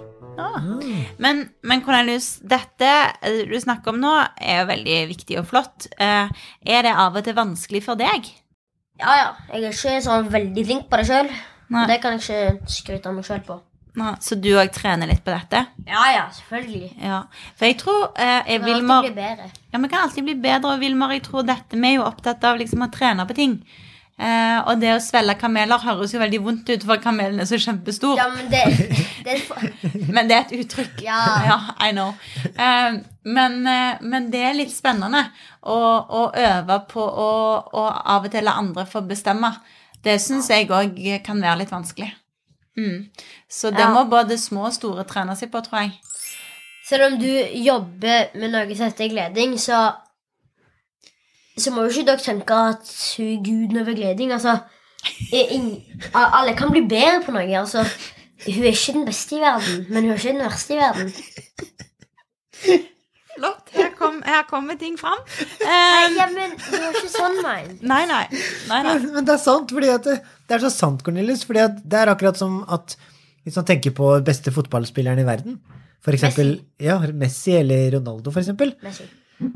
Men, 1.18 1.48
men 1.66 1.82
Cornelius, 1.82 2.38
dette 2.46 2.90
eh, 3.26 3.40
du 3.50 3.56
snakker 3.60 3.94
om 3.94 4.02
nå, 4.02 4.14
er 4.38 4.62
jo 4.62 4.68
veldig 4.70 4.98
viktig 5.10 5.40
og 5.42 5.48
flott. 5.50 5.88
Eh, 5.98 6.30
er 6.62 6.86
det 6.86 6.94
av 6.94 7.18
og 7.18 7.26
til 7.26 7.38
vanskelig 7.38 7.82
for 7.86 8.00
deg? 8.00 8.30
Ja, 9.02 9.16
ja. 9.18 9.30
Jeg 9.54 9.64
er 9.64 9.74
ikke 9.74 10.02
sånn 10.06 10.30
veldig 10.34 10.66
flink 10.70 10.90
på 10.92 11.02
det 11.02 11.08
sjøl. 11.10 11.32
Det 11.90 11.98
kan 12.04 12.16
jeg 12.16 12.24
ikke 12.24 12.72
skryte 12.72 13.10
av 13.10 13.18
meg 13.18 13.28
sjøl 13.28 13.42
på. 13.48 13.58
Nå, 13.98 14.12
så 14.22 14.38
du 14.38 14.52
òg 14.54 14.70
trener 14.76 15.10
litt 15.10 15.24
på 15.26 15.34
dette? 15.34 15.64
Ja, 15.88 16.04
ja, 16.14 16.28
selvfølgelig. 16.36 16.92
Ja. 17.02 17.24
For 17.58 17.66
jeg 17.66 17.80
tror 17.82 18.04
eh, 18.14 18.44
jeg, 18.46 18.62
vil 18.62 18.78
Vilmar 18.78 19.02
alltid 19.02 19.16
bli 19.16 19.24
bedre. 19.24 19.50
Ja, 19.74 19.82
vi 19.82 19.90
kan 19.90 20.06
alltid 20.06 20.28
bli 20.28 20.36
bedre, 20.44 20.74
og 20.76 20.84
Vilmar, 20.84 21.14
jeg 21.16 21.24
tror 21.26 21.46
dette 21.48 21.80
Vi 21.80 21.90
er 21.90 21.96
jo 21.98 22.06
opptatt 22.06 22.46
av 22.46 22.60
liksom 22.62 22.86
å 22.86 22.92
trene 22.94 23.26
på 23.26 23.38
ting. 23.38 23.58
Eh, 24.18 24.60
og 24.66 24.80
det 24.82 24.96
å 24.96 25.02
svelge 25.02 25.36
kameler 25.38 25.82
høres 25.82 26.14
jo 26.14 26.22
veldig 26.22 26.40
vondt 26.42 26.70
ut, 26.72 26.86
for 26.90 27.02
kamelen 27.02 27.42
er 27.42 27.50
så 27.50 27.58
kjempestor. 27.62 28.18
Ja, 28.18 28.28
men 28.34 28.50
det, 28.54 28.64
det 29.26 29.40
for... 29.46 29.66
Men 30.16 30.30
det 30.30 30.38
er 30.38 30.46
et 30.46 30.56
uttrykk. 30.62 31.02
Ja. 31.08 31.58
I 31.82 31.92
know. 31.94 32.14
Eh, 32.54 33.02
men, 33.28 33.58
eh, 33.68 33.98
men 34.02 34.30
det 34.34 34.42
er 34.46 34.56
litt 34.58 34.74
spennende 34.74 35.26
å, 35.62 35.78
å 35.78 36.24
øve 36.34 36.80
på 36.90 37.02
å 37.02 37.32
å 37.78 37.84
av 37.88 38.30
og 38.30 38.34
til 38.34 38.46
la 38.46 38.58
andre 38.62 38.86
få 38.90 39.02
bestemme. 39.10 39.52
Det 40.06 40.20
syns 40.22 40.50
jeg 40.54 40.70
òg 40.70 40.98
kan 41.26 41.42
være 41.42 41.64
litt 41.64 41.74
vanskelig. 41.74 42.14
Mm. 42.78 43.08
Så 43.50 43.72
det 43.72 43.80
Ja. 43.80 43.90
må 43.94 44.04
både 44.10 44.38
små 44.38 44.66
og 44.68 44.74
store 44.74 45.04
trene 45.04 45.36
seg 45.36 45.52
på, 45.52 45.62
tror 45.66 45.80
jeg. 45.82 45.92
Selv 46.88 47.04
om 47.14 47.20
du 47.20 47.28
jobber 47.66 48.30
med 48.38 48.52
noe 48.54 48.76
som 48.76 48.86
heter 48.92 49.10
gleding, 49.10 49.58
så 49.60 49.94
Så 51.58 51.72
må 51.74 51.82
jo 51.82 51.90
ikke 51.90 52.06
dere 52.06 52.22
tenke 52.22 52.54
at 52.54 52.90
guden 53.44 53.78
over 53.82 53.96
gleding. 53.98 54.32
Altså, 54.32 54.58
ingen, 55.34 55.82
alle 56.14 56.54
kan 56.56 56.70
bli 56.70 56.84
bedre 56.86 57.24
på 57.26 57.32
noe. 57.34 57.50
Altså, 57.58 57.82
hun 58.46 58.64
er 58.64 58.68
ikke 58.70 58.94
den 58.94 59.06
beste 59.06 59.36
i 59.36 59.40
verden, 59.42 59.86
men 59.90 60.04
hun 60.04 60.12
er 60.12 60.18
ikke 60.18 60.28
den 60.36 60.44
verste 60.46 60.74
i 60.74 60.78
verden. 60.78 61.14
Flott. 63.38 63.70
Her, 63.78 63.92
kom, 64.00 64.18
her 64.26 64.44
kommer 64.50 64.78
ting 64.82 64.98
fram. 65.00 65.20
Nei, 65.62 65.78
Eh, 65.78 66.16
ja, 66.18 66.26
men 66.34 66.56
det 66.58 66.80
var 66.82 66.98
ikke 66.98 67.12
sånn, 67.14 67.38
mein. 67.46 67.72
nei, 67.82 68.02
nei. 68.10 68.24
nei, 68.34 68.82
nei. 68.84 68.98
Men, 68.98 69.08
men 69.20 69.28
det 69.30 69.36
er 69.38 69.42
sant, 69.44 69.72
fordi 69.78 69.92
at 69.94 70.08
det, 70.10 70.18
det 70.50 70.58
er 70.58 70.66
så 70.66 70.72
sant, 70.74 71.04
Cornelius. 71.06 71.46
fordi 71.48 71.64
at 71.66 71.78
det 71.84 72.02
er 72.02 72.12
akkurat 72.14 72.40
som 72.40 72.60
at 72.74 72.98
hvis 73.48 73.56
man 73.62 73.68
tenker 73.70 73.94
på 73.96 74.10
beste 74.28 74.52
fotballspilleren 74.52 75.22
i 75.24 75.28
verden, 75.28 75.60
for 76.04 76.16
eksempel 76.18 76.58
ja, 76.84 76.98
Messi 77.16 77.54
eller 77.58 77.94
Ronaldo, 77.98 78.32
for 78.34 78.44
eksempel. 78.44 78.74
Messi. 78.84 79.06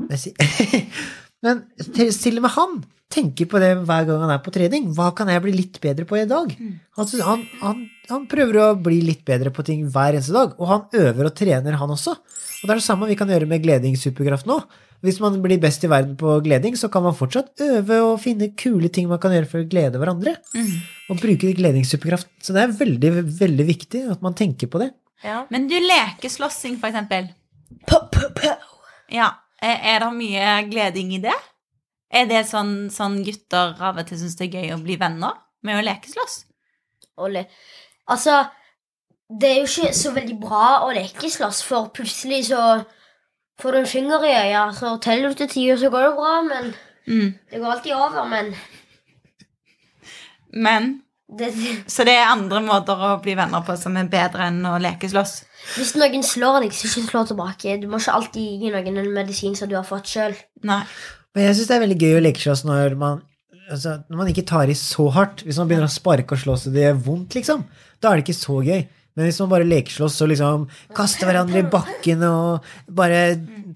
Messi. 0.08 0.32
Men 1.44 1.64
til 1.92 2.38
og 2.38 2.44
med 2.46 2.52
han 2.54 2.74
tenker 3.12 3.48
på 3.50 3.60
det 3.60 3.72
hver 3.84 4.06
gang 4.08 4.22
han 4.24 4.30
er 4.32 4.40
på 4.44 4.52
trening. 4.54 4.86
Hva 4.96 5.10
kan 5.16 5.28
jeg 5.28 5.42
bli 5.44 5.52
litt 5.52 5.80
bedre 5.82 6.06
på 6.08 6.16
i 6.20 6.24
dag? 6.30 6.52
Han, 6.96 7.10
han, 7.26 7.42
han, 7.60 7.82
han 8.08 8.22
prøver 8.30 8.58
å 8.62 8.68
bli 8.80 9.02
litt 9.04 9.24
bedre 9.28 9.52
på 9.52 9.64
ting 9.66 9.82
hver 9.92 10.14
eneste 10.16 10.32
dag, 10.36 10.54
og 10.56 10.70
han 10.70 10.86
øver 11.02 11.28
og 11.28 11.34
trener, 11.36 11.76
han 11.80 11.92
også. 11.92 12.14
Og 12.62 12.68
det 12.68 12.74
er 12.76 12.80
det 12.80 12.86
samme 12.86 13.08
vi 13.10 13.18
kan 13.18 13.30
gjøre 13.30 13.48
med 13.50 13.62
gledingssuperkraft 13.64 14.46
nå. 14.46 14.60
Hvis 15.02 15.18
man 15.18 15.40
blir 15.42 15.58
best 15.58 15.82
i 15.82 15.90
verden 15.90 16.14
på 16.18 16.36
gleding, 16.44 16.76
så 16.78 16.86
kan 16.92 17.02
man 17.02 17.16
fortsatt 17.18 17.58
øve 17.66 17.96
og 18.06 18.20
finne 18.22 18.52
kule 18.54 18.86
ting 18.86 19.08
man 19.10 19.18
kan 19.22 19.34
gjøre 19.34 19.50
for 19.50 19.64
å 19.64 19.66
glede 19.66 19.98
hverandre. 19.98 20.36
Og 21.10 21.18
bruke 21.18 21.50
gledingssuperkraft. 21.58 22.30
Så 22.38 22.54
det 22.54 22.62
er 22.62 22.76
veldig, 22.78 23.10
veldig 23.40 23.66
viktig 23.66 24.04
at 24.14 24.22
man 24.22 24.38
tenker 24.38 24.70
på 24.70 24.78
det. 24.84 24.92
Ja. 25.26 25.40
Men 25.50 25.66
du 25.70 25.74
leker 25.74 26.30
slåssing, 26.30 26.78
for 26.78 26.92
eksempel. 26.92 27.32
Po, 27.90 28.04
po, 28.14 28.30
po. 28.38 28.54
Ja. 29.10 29.32
Er 29.62 30.02
det 30.02 30.12
mye 30.14 30.54
gleding 30.70 31.12
i 31.18 31.22
det? 31.22 31.34
Er 32.12 32.30
det 32.30 32.44
sånn, 32.46 32.90
sånn 32.94 33.20
gutter 33.26 33.74
av 33.82 33.98
og 33.98 34.06
til 34.06 34.18
syns 34.20 34.38
det 34.38 34.48
er 34.48 34.56
gøy 34.60 34.74
å 34.76 34.82
bli 34.82 34.98
venner 35.00 35.38
med 35.66 35.80
å 35.80 35.84
lekeslåss? 35.86 36.42
Olle. 37.22 37.46
Altså, 38.10 38.38
det 39.40 39.48
er 39.48 39.60
jo 39.62 39.68
ikke 39.68 39.94
så 39.96 40.12
veldig 40.12 40.38
bra 40.40 40.64
å 40.86 40.92
lekeslåss, 40.96 41.62
for 41.64 41.88
plutselig 41.94 42.46
så 42.50 42.84
får 43.62 43.72
du 43.72 43.78
en 43.78 43.86
finger 43.86 44.24
i 44.26 44.32
øya, 44.48 44.64
så 44.76 44.96
teller 45.00 45.32
du 45.32 45.40
til 45.42 45.48
ti, 45.48 45.64
og 45.72 45.78
så 45.80 45.90
går 45.92 46.08
det 46.08 46.16
bra, 46.18 46.34
men 46.48 46.74
Mm. 47.02 47.34
det 47.50 47.58
går 47.58 47.72
alltid 47.72 47.92
over, 47.94 48.28
men 48.30 48.54
Men 50.54 51.00
det, 51.38 51.54
Så 51.88 52.04
det 52.04 52.12
er 52.12 52.28
andre 52.30 52.60
måter 52.60 52.92
å 52.94 53.14
bli 53.22 53.34
venner 53.34 53.64
på 53.64 53.76
som 53.80 53.96
er 53.96 54.10
bedre 54.12 54.50
enn 54.50 54.60
å 54.68 54.76
lekeslåss? 54.82 55.42
Hvis 55.76 55.94
noen 55.96 56.22
slår 56.26 56.60
deg, 56.60 56.74
så 56.76 56.90
ikke 56.90 57.08
slå 57.08 57.22
tilbake. 57.30 57.80
Du 57.80 57.88
må 57.88 58.00
ikke 58.02 58.12
alltid 58.18 58.60
gi 58.60 58.70
noen 58.70 58.98
en 59.00 59.12
medisin 59.14 59.56
som 59.56 59.68
du 59.70 59.76
har 59.78 59.86
fått 59.88 60.10
sjøl. 60.12 60.36
Men 60.62 60.84
jeg 61.34 61.56
syns 61.56 61.68
det 61.70 61.76
er 61.76 61.84
veldig 61.86 62.00
gøy 62.02 62.16
å 62.18 62.24
lekeslåss 62.26 62.64
når 62.68 62.96
man 63.00 63.22
altså, 63.70 64.02
Når 64.10 64.16
man 64.16 64.28
ikke 64.28 64.46
tar 64.46 64.68
i 64.68 64.76
så 64.76 65.08
hardt. 65.10 65.44
Hvis 65.46 65.58
man 65.58 65.68
begynner 65.70 65.88
å 65.88 65.94
sparke 65.96 66.36
og 66.36 66.42
slå 66.42 66.58
så 66.58 66.72
det 66.74 66.84
gjør 66.84 67.00
vondt, 67.06 67.38
liksom, 67.38 67.64
da 68.02 68.10
er 68.10 68.20
det 68.20 68.26
ikke 68.26 68.36
så 68.42 68.58
gøy. 68.66 68.82
Men 69.16 69.26
hvis 69.28 69.38
man 69.42 69.50
bare 69.52 69.66
lekeslåss 69.68 70.14
og 70.24 70.30
liksom 70.32 70.62
kaster 70.96 71.28
hverandre 71.28 71.60
i 71.60 71.68
bakken 71.68 72.22
og 72.24 72.64
bare 72.88 73.18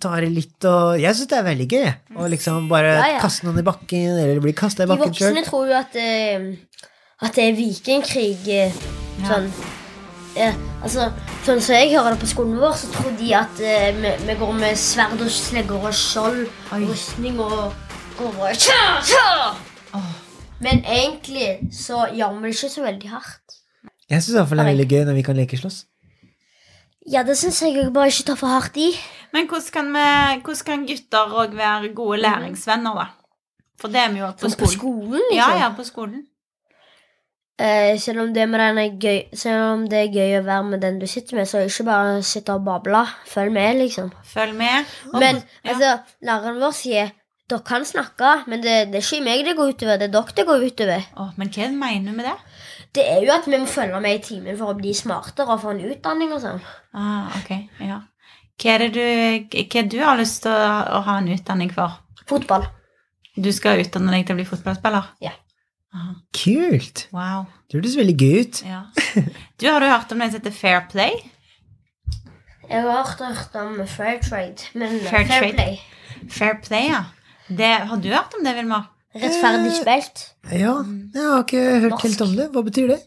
tar 0.01 0.25
i 0.25 0.31
litt 0.33 0.65
og 0.69 0.97
Jeg 1.01 1.13
syns 1.17 1.29
det 1.29 1.37
er 1.39 1.45
veldig 1.47 1.67
gøy. 1.73 1.89
Å 2.17 2.29
liksom 2.33 2.69
bare 2.73 2.95
Ja, 2.97 3.07
ja. 3.17 3.21
kaste 3.21 3.45
noen 3.47 3.61
i 3.61 3.67
bakken, 3.67 4.17
eller 4.17 4.41
bli 4.45 4.53
kasta 4.57 4.85
i 4.85 4.87
De 4.87 4.93
bakken 4.95 5.13
sjøl. 5.17 5.33
voksne 5.35 5.45
tror 5.49 5.69
jo 5.69 5.77
at, 5.77 5.97
uh, 5.97 6.87
at 7.29 7.35
det 7.37 7.45
er 7.51 7.59
vikingkrig. 7.59 8.49
eh, 8.49 8.73
Sånn. 9.27 9.51
Eh, 10.37 10.53
altså, 10.85 11.07
sånn 11.47 11.61
som 11.65 11.75
jeg 11.79 11.93
hører 11.95 12.13
det 12.17 12.21
på 12.21 12.29
skolen 12.29 12.59
vår, 12.61 12.75
så 12.77 12.91
tror 12.93 13.15
de 13.21 13.31
at 13.37 13.61
uh, 13.61 14.01
vi, 14.01 14.11
vi 14.27 14.35
går 14.41 14.53
med 14.59 14.77
sverd 14.77 15.21
og 15.25 15.31
slegger 15.33 15.87
og 15.89 15.95
skjold 15.97 16.43
og 16.73 16.89
rustning 16.91 17.41
og 17.41 17.73
går 18.19 18.41
og 18.51 18.57
tja, 18.61 18.83
tja. 19.05 20.03
Men 20.61 20.81
egentlig 20.89 21.59
så 21.77 22.07
gjør 22.17 22.37
vi 22.37 22.49
det 22.49 22.55
ikke 22.57 22.73
så 22.73 22.85
veldig 22.85 23.11
hardt. 23.13 23.46
Jeg 24.11 24.23
syns 24.23 24.37
iallfall 24.37 24.61
det 24.63 24.67
er 24.67 24.73
veldig 24.73 24.89
gøy 24.91 25.05
når 25.09 25.19
vi 25.19 25.27
kan 25.27 25.39
lekeslåss. 25.41 25.79
Ja, 27.11 27.23
det 27.27 27.37
syns 27.39 27.61
jeg 27.63 27.79
òg, 27.81 27.93
bare 27.95 28.11
ikke 28.11 28.29
ta 28.31 28.35
for 28.39 28.51
hardt 28.51 28.79
i. 28.83 28.91
Men 29.35 29.47
hvordan 29.51 29.73
kan, 29.75 29.91
vi, 29.95 30.07
hvordan 30.47 30.67
kan 30.67 30.87
gutter 30.89 31.35
òg 31.43 31.59
være 31.59 31.93
gode 31.95 32.23
læringsvenner, 32.23 32.99
da? 32.99 33.07
For 33.81 33.93
det 33.93 34.01
er 34.01 34.15
vi 34.15 34.23
jo 34.23 34.31
på 34.33 34.49
skolen. 34.49 34.63
på 34.63 34.73
skolen. 34.73 35.21
liksom. 35.31 35.37
Ja, 35.39 35.51
ja, 35.61 35.69
på 35.77 35.85
skolen. 35.87 36.25
Eh, 37.59 37.99
selv, 38.01 38.21
om 38.21 38.35
det 38.35 38.49
med 38.49 38.61
den 38.61 38.79
er 38.79 38.97
gøy, 39.01 39.21
selv 39.37 39.63
om 39.73 39.85
det 39.89 40.01
er 40.01 40.13
gøy 40.13 40.39
å 40.39 40.47
være 40.47 40.65
med 40.71 40.83
den 40.85 40.99
du 41.01 41.07
sitter 41.09 41.39
med, 41.39 41.49
så 41.49 41.63
ikke 41.65 41.87
bare 41.89 42.23
sitte 42.23 42.53
og 42.53 42.65
bable. 42.67 43.05
Følg 43.31 43.53
med, 43.53 43.79
liksom. 43.81 44.11
Følg 44.29 44.55
med. 44.55 44.91
Men 45.15 45.41
ja. 45.41 45.73
altså, 45.73 45.93
læreren 46.23 46.61
vår 46.61 46.75
sier 46.77 47.15
dere 47.47 47.63
kan 47.63 47.85
snakke, 47.87 48.33
men 48.51 48.63
det, 48.63 48.75
det 48.91 48.99
er 48.99 49.05
ikke 49.05 49.25
meg 49.25 49.45
det 49.47 49.55
går 49.57 49.73
utover. 49.73 50.01
Det 50.01 50.09
er 50.09 50.15
dere 50.17 50.37
det 50.37 50.47
går 50.49 50.67
utover. 50.67 51.07
Oh, 51.17 51.31
men 51.39 51.53
hva 51.55 51.69
mener 51.71 52.11
du 52.11 52.17
med 52.19 52.27
det? 52.27 52.37
Det 52.97 53.05
er 53.05 53.23
jo 53.25 53.33
at 53.35 53.47
vi 53.49 53.59
må 53.61 53.67
følge 53.69 54.01
med 54.01 54.19
i 54.19 54.23
timen 54.25 54.57
for 54.59 54.73
å 54.73 54.79
bli 54.79 54.95
smartere 54.97 55.53
og 55.53 55.63
få 55.63 55.75
en 55.75 55.83
utdanning 55.91 56.33
og 56.33 56.41
sånn. 56.45 56.63
Ah, 56.97 57.35
ok, 57.41 57.51
ja. 57.85 58.01
Hva 58.57 58.73
er 58.73 58.87
det 58.87 58.93
du, 58.97 59.59
hva 59.61 59.83
du 59.93 59.99
har 60.01 60.17
lyst 60.17 60.47
til 60.47 60.55
å, 60.55 60.69
å 60.97 61.03
ha 61.05 61.19
en 61.21 61.29
utdanning 61.35 61.73
for? 61.75 61.99
Fotball. 62.31 62.65
Du 63.37 63.51
skal 63.53 63.83
utdanne 63.83 64.15
deg 64.15 64.25
til 64.25 64.33
å 64.33 64.39
bli 64.41 64.49
fotballspiller? 64.49 65.11
Ja. 65.21 65.35
Aha. 65.97 66.15
Kult! 66.37 67.07
Wow. 67.13 67.45
Det 67.69 67.79
hørtes 67.79 67.99
veldig 68.01 68.17
gøy 68.17 68.41
ut. 68.47 68.63
Ja. 68.65 68.81
Du, 69.61 69.69
har 69.69 69.81
du 69.81 69.89
hørt 69.89 70.13
om 70.13 70.21
det 70.21 70.31
som 70.33 70.41
heter 70.41 70.57
Fair 70.57 70.83
Play? 70.93 71.21
Jeg 72.67 72.83
har 72.83 72.91
hørt, 72.91 73.21
hørt 73.23 73.55
om 73.61 73.77
fair 73.87 74.19
trade, 74.25 74.73
men 74.75 74.97
Fair 75.05 75.29
fair, 75.29 75.45
trade. 75.45 75.53
play. 75.55 75.77
Fair 76.33 76.57
Play, 76.65 76.89
ja. 76.91 77.05
Det, 77.47 77.69
har 77.93 78.01
du 78.03 78.09
hørt 78.11 78.35
om 78.35 78.43
det, 78.45 78.57
Vilmar? 78.57 78.89
Rettferdig 79.23 79.73
spilt. 79.77 80.25
Ja, 80.53 80.75
jeg 81.15 81.29
har 81.31 81.45
ikke 81.45 81.63
hørt 81.85 81.95
Norsk. 81.95 82.09
helt 82.09 82.25
om 82.27 82.35
det. 82.37 82.49
Hva 82.55 82.63
betyr 82.67 82.91
det? 82.95 82.99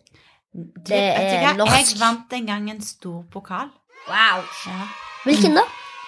Det 0.90 0.98
er 0.98 1.54
norsk. 1.58 1.76
Jeg 1.76 2.00
vant 2.00 2.34
en 2.34 2.48
gang 2.50 2.70
en 2.72 2.82
stor 2.82 3.22
pokal. 3.32 3.70
Wow. 4.10 4.42
Ja. 4.66 4.88
Hvilken 5.28 5.60
da? 5.60 5.66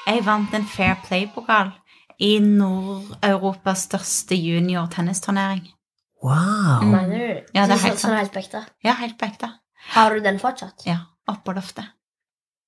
Jeg 0.07 0.25
vant 0.25 0.53
en 0.57 0.65
Fair 0.65 0.95
Play-pokal 1.05 1.71
i 2.21 2.39
Nord-Europas 2.41 3.85
største 3.89 4.37
junior-tennisturnering. 4.37 5.63
Wow! 6.23 6.83
Mener 6.85 7.17
du? 7.17 7.53
Ja, 7.55 7.65
det 7.65 7.77
er 7.77 7.85
helt 7.87 8.01
sånn 8.01 8.17
helt 8.17 8.33
på 8.33 8.41
ekte. 8.43 8.63
Ja, 8.85 8.93
helt 8.99 9.17
på 9.17 9.25
ekte. 9.29 9.49
Har 9.95 10.13
du 10.13 10.21
den 10.21 10.37
fortsatt? 10.41 10.85
Ja, 10.85 10.99
oppå 11.29 11.53
loftet. 11.57 11.89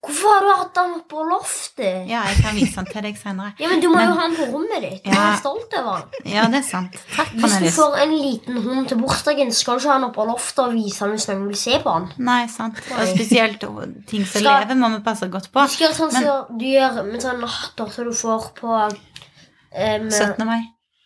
Hvorfor 0.03 0.27
har 0.33 0.41
du 0.43 0.49
hatt 0.59 0.73
den 0.75 0.93
på 1.07 1.21
loftet? 1.29 2.07
Ja, 2.09 2.23
jeg 2.27 2.41
kan 2.43 2.55
vise 2.57 2.75
den 2.75 2.85
til 2.91 3.05
deg 3.05 3.15
senere. 3.17 3.53
Ja, 3.61 3.69
men 3.71 3.79
Du 3.79 3.87
må 3.87 3.95
Men- 3.95 4.09
jo 4.09 4.15
ha 4.17 4.25
den 4.27 4.35
på 4.35 4.47
rommet 4.51 4.81
ditt. 4.83 5.05
Ja. 5.07 5.29
er 5.31 5.37
stolt 5.39 5.73
over 5.79 6.01
den. 6.11 6.31
Ja, 6.33 6.43
det 6.51 6.59
er 6.59 6.65
sant. 6.67 6.97
Takk, 7.15 7.31
Hvis 7.39 7.55
du 7.63 7.69
får 7.77 7.95
en 8.03 8.11
liten 8.17 8.57
hund 8.65 8.87
til 8.89 8.97
bursdagen, 8.99 9.53
skal 9.55 9.79
du 9.79 9.85
ikke 9.85 9.93
ha 9.95 10.07
opp 10.09 10.15
på 10.17 10.25
loftet 10.27 10.59
og 10.65 10.73
vise 10.75 10.99
den 11.05 11.15
hvis 11.15 11.27
noen 11.31 11.47
vil 11.47 11.55
se 11.63 11.79
på 11.85 11.93
den. 11.97 12.09
Nei, 12.27 12.41
sant. 12.51 12.81
Og 12.97 13.07
spesielt 13.15 13.59
ting 13.63 14.25
som 14.25 14.41
Skal- 14.41 14.67
lever, 14.67 14.75
må 14.83 14.89
vi 14.97 14.99
passe 15.07 15.29
godt 15.31 15.47
på. 15.53 15.63
Du 15.63 15.73
skal 15.77 15.87
gjøre 15.87 15.99
sånn 16.01 16.13
Men- 16.13 16.23
som 16.27 16.57
du 16.59 16.65
gjør 16.65 16.99
med 17.11 17.21
sånne 17.23 17.47
hatter 17.55 17.89
som 17.95 18.05
du 18.11 18.13
får 18.25 18.51
på 18.59 18.75
um, 18.91 20.09
17. 20.11 20.45
mai. 20.45 20.61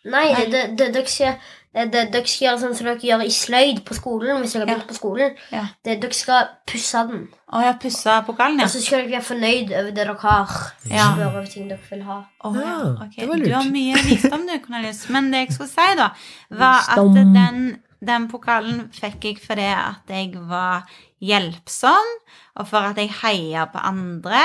Nei, 0.08 0.32
Nei. 0.34 0.46
det- 0.50 0.78
det- 0.78 0.94
dere 0.94 1.06
skal, 1.06 1.36
dere 1.74 2.22
skal 2.26 2.48
gjøre 2.48 2.60
sånn 2.62 2.76
som 2.76 2.88
dere 2.88 2.98
gjør 3.06 3.24
i 3.26 3.32
sløyd 3.34 3.82
på 3.86 3.94
skolen. 3.98 4.40
Hvis 4.42 4.54
dere 4.54 4.66
har 4.66 4.70
Ja. 4.70 4.76
begynt 4.76 4.88
på 4.88 4.96
skolen 4.98 5.36
Ja. 5.52 5.66
det, 5.86 6.02
Dere 6.02 6.14
skal 6.14 6.48
pusse 6.66 7.08
den. 7.08 7.28
Å, 7.54 7.62
jeg 7.62 7.80
pusse 7.80 8.26
pokalen, 8.26 8.60
ja. 8.60 8.66
Og 8.66 8.70
så 8.72 8.82
skal 8.82 9.02
dere 9.04 9.12
være 9.12 9.28
fornøyd 9.30 9.72
over 9.72 9.92
det 9.92 9.96
dere 9.96 10.16
har. 10.20 10.74
Ja. 10.90 11.14
Spørre 11.14 11.28
over 11.28 11.46
ting 11.46 11.68
dere 11.70 11.80
vil 11.90 12.04
ha. 12.04 12.20
Å, 12.44 12.54
ja. 12.56 12.78
okay. 13.06 13.22
det 13.22 13.30
var 13.30 13.38
lurt. 13.38 13.48
Du 13.48 13.54
har 13.54 13.70
mye 13.72 13.96
visdom, 14.08 14.48
du, 14.48 14.60
Cornelius. 14.60 15.10
Men 15.10 15.32
det 15.32 15.48
jeg 15.48 15.54
skulle 15.54 15.70
si, 15.70 15.96
da, 15.98 16.10
var 16.52 16.82
at 16.90 17.14
den, 17.14 17.82
den 18.04 18.28
pokalen 18.28 18.90
fikk 18.92 19.24
jeg 19.24 19.40
fordi 19.40 19.70
at 19.74 20.10
jeg 20.10 20.34
var 20.50 20.84
hjelpsom, 21.22 22.10
og 22.58 22.68
for 22.70 22.90
at 22.90 22.98
jeg 22.98 23.14
heia 23.22 23.68
på 23.72 23.82
andre, 23.86 24.42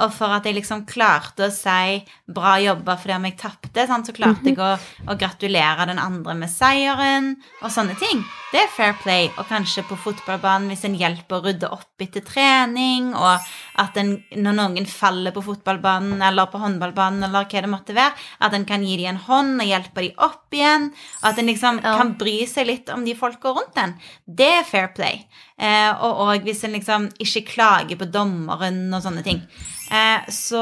og 0.00 0.12
for 0.16 0.32
at 0.32 0.46
jeg 0.48 0.56
liksom 0.56 0.86
klarte 0.88 1.48
å 1.48 1.52
si 1.52 2.00
'bra 2.30 2.56
jobba' 2.62 2.96
fordi 2.98 3.14
om 3.16 3.26
jeg 3.28 3.36
tapte, 3.38 3.86
så 3.86 4.12
klarte 4.16 4.48
jeg 4.48 4.58
å, 4.58 4.78
å 5.10 5.16
gratulere 5.18 5.86
den 5.86 5.98
andre 5.98 6.34
med 6.34 6.48
seieren, 6.48 7.36
og 7.62 7.70
sånne 7.70 7.98
ting. 8.00 8.24
Det 8.52 8.62
er 8.62 8.72
fair 8.74 8.94
play, 9.02 9.28
og 9.36 9.46
kanskje 9.46 9.84
på 9.86 9.98
fotballbanen 9.98 10.68
hvis 10.72 10.84
en 10.88 10.96
hjelper 10.96 11.36
å 11.36 11.44
rydde 11.44 11.68
opp 11.70 12.00
etter 12.00 12.24
trening, 12.24 13.12
og 13.14 13.38
at 13.76 13.96
en, 14.00 14.16
når 14.34 14.56
noen 14.56 14.86
faller 14.86 15.34
på 15.36 15.44
fotballbanen 15.44 16.22
eller 16.22 16.48
på 16.50 16.58
håndballbanen, 16.58 17.22
eller 17.28 17.44
hva 17.44 17.60
det 17.60 17.70
måtte 17.70 17.94
være, 17.94 18.16
at 18.40 18.54
en 18.56 18.64
kan 18.64 18.82
gi 18.82 18.96
dem 18.96 19.14
en 19.14 19.22
hånd 19.28 19.60
og 19.60 19.68
hjelpe 19.68 20.00
dem 20.06 20.16
opp 20.18 20.56
igjen, 20.56 20.90
og 21.22 21.28
at 21.30 21.38
en 21.38 21.46
liksom 21.46 21.80
Ja. 21.84 21.96
kan 21.96 22.14
bry 22.18 22.46
seg 22.46 22.66
litt 22.66 22.88
om 22.90 23.04
de 23.04 23.14
folka 23.14 23.52
rundt 23.52 23.76
en. 23.76 23.94
Det 24.26 24.48
er 24.60 24.64
fair 24.64 24.88
play. 24.96 25.26
Eh, 25.58 25.92
og, 26.00 26.20
og 26.24 26.42
hvis 26.42 26.64
en 26.64 26.72
liksom 26.72 27.08
ikke 27.20 27.44
klager 27.50 27.98
på 28.00 28.06
dommeren 28.14 28.78
og 28.96 29.02
sånne 29.04 29.22
ting. 29.26 29.42
Eh, 29.90 30.26
så, 30.30 30.60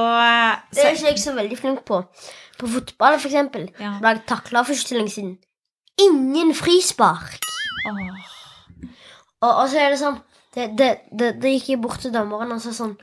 Det 0.72 0.82
er 0.84 0.94
så 0.94 0.94
ikke 0.96 1.10
jeg 1.12 1.22
så 1.24 1.34
veldig 1.36 1.58
flink 1.60 1.82
på. 1.88 2.00
På 2.58 2.66
fotball, 2.72 3.18
for 3.20 3.28
eksempel, 3.28 3.68
Ja. 3.78 3.92
ble 4.00 4.14
jeg 4.16 4.24
takla 4.26 4.64
for 4.64 4.72
ikke 4.74 4.88
så 4.88 4.96
lenge 4.98 5.12
siden. 5.14 5.36
Ingen 6.00 6.54
frispark. 6.54 7.38
åh, 7.88 8.00
Og, 9.42 9.52
og 9.52 9.68
så 9.70 9.78
er 9.78 9.90
det 9.94 9.98
sånn 10.00 10.16
Det, 10.54 10.64
det, 10.78 10.88
det, 11.14 11.28
det 11.42 11.50
gikk 11.52 11.68
jeg 11.68 11.80
bort 11.82 12.00
til 12.02 12.10
dommeren 12.10 12.50
og 12.52 12.60
sa 12.62 12.72
sånn 12.74 12.96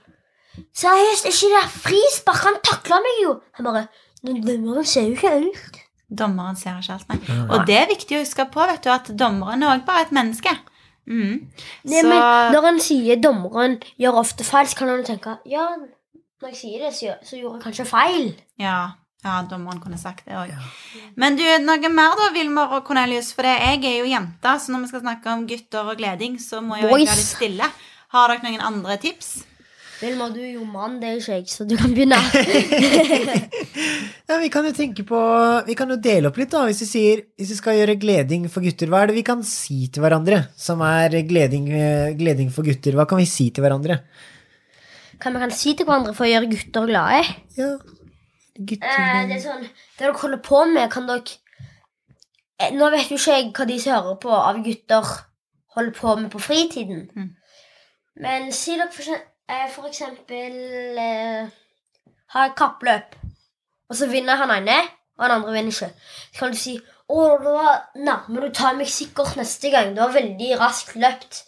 Seriøst, 0.75 1.25
er 1.27 1.31
ikke 1.35 1.51
det 1.53 1.63
frispark? 1.83 2.41
Han 2.47 2.57
takla 2.63 2.99
meg 3.03 3.21
jo! 3.23 3.33
Han 3.59 3.65
bare 3.69 3.87
Dommeren 4.25 4.85
ser 4.87 5.05
jo 5.05 5.13
ikke 5.15 5.31
ut. 5.45 5.79
Dommeren 6.09 6.55
ser 6.57 6.79
ikke 6.81 6.95
alt, 6.95 7.09
nei. 7.11 7.19
Og 7.51 7.65
det 7.67 7.75
er 7.77 7.89
viktig 7.91 8.17
å 8.17 8.21
huske 8.23 8.45
på, 8.53 8.63
vet 8.71 8.81
du, 8.85 8.89
at 8.89 9.11
dommeren 9.19 9.61
er 9.63 9.75
òg 9.75 9.83
bare 9.85 10.05
et 10.07 10.13
menneske. 10.15 10.53
Mm. 11.07 11.47
Nei, 11.85 12.01
Så- 12.01 12.07
men 12.09 12.51
når 12.53 12.61
han 12.65 12.79
sier 12.79 13.15
dommeren 13.21 13.79
gjør 13.99 14.17
ofte 14.23 14.43
feil, 14.43 14.65
så 14.67 14.75
kan 14.77 14.87
han 14.89 14.97
jo 15.03 15.03
tenke 15.13 15.37
Ja, 15.45 15.67
når 16.41 16.49
jeg 16.49 16.55
sier 16.55 16.79
det, 16.85 16.93
så, 16.93 17.05
gjør- 17.05 17.23
så 17.23 17.37
gjorde 17.41 17.55
jeg 17.59 17.63
kanskje 17.63 17.85
feil. 17.87 18.35
Ja, 18.59 18.91
ja, 19.23 19.41
dommeren 19.49 19.79
kunne 19.81 19.97
sagt 19.97 20.25
det 20.25 20.33
òg. 20.33 20.51
Men 21.15 21.35
du, 21.37 21.43
noe 21.65 21.89
mer 21.89 22.15
da, 22.17 22.29
Vilmar 22.33 22.71
og 22.73 22.83
Cornelius? 22.85 23.33
For 23.33 23.41
det, 23.43 23.57
jeg 23.59 23.83
er 23.85 23.97
jo 24.03 24.09
jente, 24.11 24.43
så 24.59 24.69
når 24.71 24.81
vi 24.81 24.87
skal 24.87 25.01
snakke 25.01 25.27
om 25.33 25.47
gutter 25.47 25.79
og 25.89 25.97
gleding, 25.97 26.37
så 26.39 26.61
må 26.61 26.75
jeg 26.75 26.83
jo 26.83 26.89
være 26.89 26.99
litt 26.99 27.09
stille. 27.09 27.71
Har 28.09 28.27
dere 28.27 28.43
noen 28.43 28.61
andre 28.61 28.97
tips? 28.97 29.45
Vilmar, 30.01 30.33
du 30.35 30.41
er 30.43 30.51
jo 30.57 30.65
mann, 30.67 30.97
det 30.99 31.07
er 31.07 31.19
ikke 31.21 31.35
jeg, 31.37 31.45
så 31.47 31.63
du 31.69 31.75
kan 31.79 31.93
begynne. 31.95 32.17
Ja, 34.25 34.37
vi 34.41 34.47
kan 34.49 34.65
jo 34.65 34.71
tenke 34.73 35.03
på 35.05 35.17
Vi 35.67 35.75
kan 35.77 35.91
jo 35.91 35.97
dele 36.01 36.29
opp 36.31 36.37
litt, 36.39 36.49
da. 36.53 36.63
Hvis 36.65 36.79
vi, 36.81 36.87
sier, 36.89 37.19
hvis 37.37 37.51
vi 37.53 37.57
skal 37.59 37.75
gjøre 37.77 37.95
gleding 38.01 38.47
for 38.51 38.65
gutter, 38.65 38.89
hva 38.91 39.03
er 39.03 39.11
det 39.11 39.17
vi 39.19 39.23
kan 39.27 39.43
si 39.45 39.85
til 39.93 40.01
hverandre 40.03 40.39
som 40.59 40.81
er 40.85 41.13
gleding, 41.29 41.67
gleding 42.17 42.49
for 42.55 42.65
gutter? 42.65 42.95
Hva 42.97 43.05
kan 43.09 43.19
vi 43.21 43.27
si 43.29 43.49
til 43.53 43.65
hverandre? 43.65 43.99
Hva 45.21 45.33
vi 45.35 45.43
kan 45.43 45.53
si 45.55 45.75
til 45.77 45.85
hverandre 45.87 46.15
for 46.17 46.25
å 46.25 46.31
gjøre 46.31 46.49
gutter 46.55 46.89
glade? 46.89 47.21
Ja, 47.59 47.69
gutter 48.57 48.89
Eh, 48.95 49.21
det 49.29 49.37
er 49.37 49.43
sånn 49.43 49.63
Det 49.67 50.01
dere 50.01 50.15
holder 50.23 50.41
på 50.43 50.63
med, 50.73 50.89
kan 50.93 51.05
dere 51.09 51.37
eh, 52.63 52.71
Nå 52.75 52.87
vet 52.95 53.11
jo 53.11 53.19
ikke 53.19 53.35
jeg 53.37 53.49
hva 53.57 53.65
de 53.69 53.77
som 53.83 53.95
hører 53.99 54.19
på 54.25 54.33
av 54.41 54.59
gutter, 54.65 55.13
holder 55.77 55.95
på 56.01 56.17
med 56.23 56.29
på 56.33 56.41
fritiden. 56.41 57.05
Mm. 57.13 57.31
Men 58.25 58.51
si 58.55 58.77
dere 58.79 58.89
for, 58.95 59.03
eksem- 59.03 59.19
eh, 59.21 59.31
for 59.75 59.87
eksempel 59.89 60.57
eh, 60.97 61.47
har 62.33 62.49
et 62.49 62.57
kappløp, 62.57 63.15
og 63.89 63.97
så 63.99 64.09
vinner 64.09 64.39
han 64.41 64.53
ene, 64.57 64.77
og 65.17 65.25
han 65.25 65.37
andre 65.37 65.53
vinner 65.55 65.73
ikke. 65.73 65.91
Så 66.33 66.39
kan 66.39 66.53
du 66.53 66.59
si 66.59 66.79
'Å, 67.05 67.37
det 67.37 67.51
var 67.53 67.73
nærme. 68.01 68.41
Du 68.41 68.49
tar 68.49 68.73
meg 68.73 68.89
sikkert 68.89 69.35
neste 69.37 69.69
gang. 69.69 69.93
Du 69.93 70.01
har 70.01 70.09
veldig 70.09 70.55
raskt 70.57 70.95
løpt.' 70.97 71.43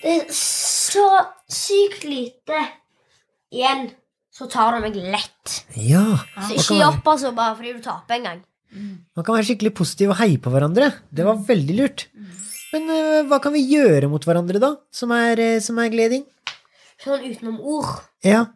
Det 0.00 0.14
er 0.14 0.26
så 0.32 1.04
sykt 1.50 2.06
lite 2.08 2.60
igjen. 3.52 3.90
Så 4.32 4.46
tar 4.48 4.76
du 4.76 4.80
meg 4.80 4.94
lett. 4.96 5.58
Ja. 5.74 6.22
Så 6.46 6.54
ikke 6.54 6.78
gi 6.78 6.84
opp 6.86 7.10
altså 7.10 7.34
bare 7.34 7.56
fordi 7.58 7.74
du 7.74 7.82
taper 7.82 8.14
en 8.14 8.28
gang. 8.28 8.42
Man 9.16 9.24
kan 9.26 9.34
være 9.34 9.48
skikkelig 9.48 9.74
positiv 9.74 10.12
og 10.14 10.20
heie 10.20 10.38
på 10.38 10.52
hverandre. 10.54 10.92
Det 11.10 11.26
var 11.26 11.40
veldig 11.48 11.76
lurt. 11.80 12.06
Men 12.72 12.90
eh, 12.92 13.22
hva 13.26 13.40
kan 13.42 13.54
vi 13.54 13.64
gjøre 13.64 14.10
mot 14.12 14.24
hverandre, 14.24 14.60
da, 14.62 14.74
som 14.92 15.12
er, 15.16 15.40
eh, 15.40 15.60
som 15.64 15.78
er 15.82 15.90
gleding? 15.92 16.24
Sånn 17.04 17.24
utenom 17.30 17.60
ord. 17.60 18.00
Ja. 18.26 18.46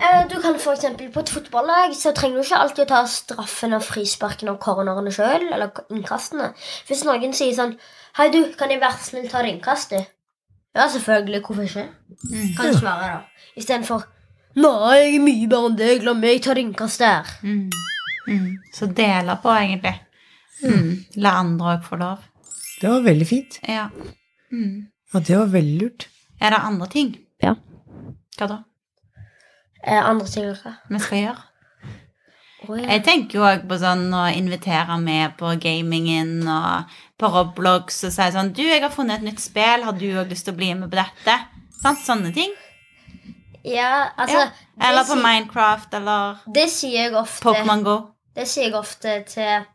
Eh, 0.00 0.28
Du 0.30 0.36
kan 0.40 0.58
for 0.60 0.76
eksempel 0.76 1.08
På 1.10 1.20
et 1.24 1.30
fotballag 1.32 1.94
så 1.98 2.12
trenger 2.14 2.36
du 2.38 2.42
ikke 2.44 2.58
alltid 2.60 2.84
å 2.84 2.88
ta 2.92 3.00
straffen 3.10 3.72
og 3.74 3.82
frisparken 3.82 4.48
og 4.52 4.60
cornerne 4.62 5.10
sjøl, 5.10 5.48
eller 5.52 5.72
innkastene. 5.90 6.52
Hvis 6.86 7.02
noen 7.08 7.34
sier 7.34 7.54
sånn 7.56 7.76
Hei, 8.18 8.28
du, 8.30 8.52
kan 8.58 8.70
jeg 8.70 8.80
være 8.82 9.00
snill 9.02 9.28
ta 9.32 9.42
det 9.42 9.54
innkastet? 9.56 10.10
Ja, 10.76 10.86
selvfølgelig. 10.88 11.40
Hvorfor 11.44 11.64
ikke? 11.64 11.86
Kan 12.56 12.72
du 12.72 12.78
svare, 12.78 13.08
da. 13.08 13.46
Istedenfor 13.56 14.04
Nei, 14.54 14.98
jeg 15.00 15.14
er 15.16 15.24
mye 15.24 15.48
bedre 15.48 15.70
enn 15.70 15.76
deg. 15.80 16.02
La 16.04 16.12
meg 16.12 16.42
ta 16.44 16.52
det 16.54 16.60
innkastet 16.66 17.06
her. 17.08 17.30
Mm. 17.42 17.70
Mm. 18.28 18.48
Så 18.76 18.86
deler 18.92 19.38
på, 19.40 19.48
egentlig. 19.56 19.94
Mm. 20.62 20.90
La 21.24 21.38
andre 21.40 21.72
òg 21.78 21.86
få 21.88 21.96
lov. 22.00 22.26
Det 22.82 22.90
var 22.90 23.00
veldig 23.06 23.26
fint. 23.26 23.56
Ja. 23.68 23.86
Mm. 24.52 24.88
Ja, 25.14 25.20
det 25.24 25.38
var 25.38 25.48
veldig 25.56 25.78
lurt. 25.80 26.06
Er 26.42 26.50
det 26.56 26.60
andre 26.66 26.88
ting? 26.90 27.12
Ja. 27.42 27.54
Hva 28.38 28.48
da? 28.50 28.58
Eh, 29.86 29.98
andre 30.02 30.26
ting 30.30 30.46
dere? 30.50 30.76
Vi 30.90 31.00
skal 31.02 31.18
gjøre? 31.26 31.42
Oh, 32.68 32.76
ja. 32.78 32.86
Jeg 32.92 33.02
tenker 33.06 33.38
jo 33.40 33.46
òg 33.46 33.64
på 33.70 33.74
sånn 33.82 34.04
å 34.14 34.24
invitere 34.38 34.94
med 35.02 35.32
på 35.38 35.50
gamingen 35.62 36.44
og 36.46 36.92
på 37.18 37.30
Roblox 37.34 38.04
og 38.06 38.12
si 38.14 38.28
sånn 38.36 38.52
Du, 38.54 38.62
jeg 38.62 38.82
har 38.84 38.92
funnet 38.94 39.18
et 39.18 39.26
nytt 39.32 39.42
spill. 39.42 39.82
Har 39.86 39.96
du 39.98 40.04
òg 40.20 40.30
lyst 40.30 40.46
til 40.46 40.54
å 40.54 40.60
bli 40.60 40.68
med 40.78 40.90
på 40.92 41.00
dette? 41.00 41.34
Sant? 41.82 41.98
Sånne 42.06 42.30
ting. 42.36 42.52
ja, 43.64 44.10
altså 44.16 44.38
Ja. 44.38 44.50
Eller 44.80 45.02
på 45.04 45.14
sier- 45.16 45.22
Minecraft 45.22 45.94
eller 45.94 46.38
Det 46.54 46.68
sier 46.70 47.04
jeg 47.04 47.14
ofte 47.14 47.44
Pokémon 47.44 47.82
Go. 47.84 47.96
Det 48.34 48.46
sier 48.48 48.64
jeg 48.70 48.74
ofte 48.74 49.24
til 49.26 49.66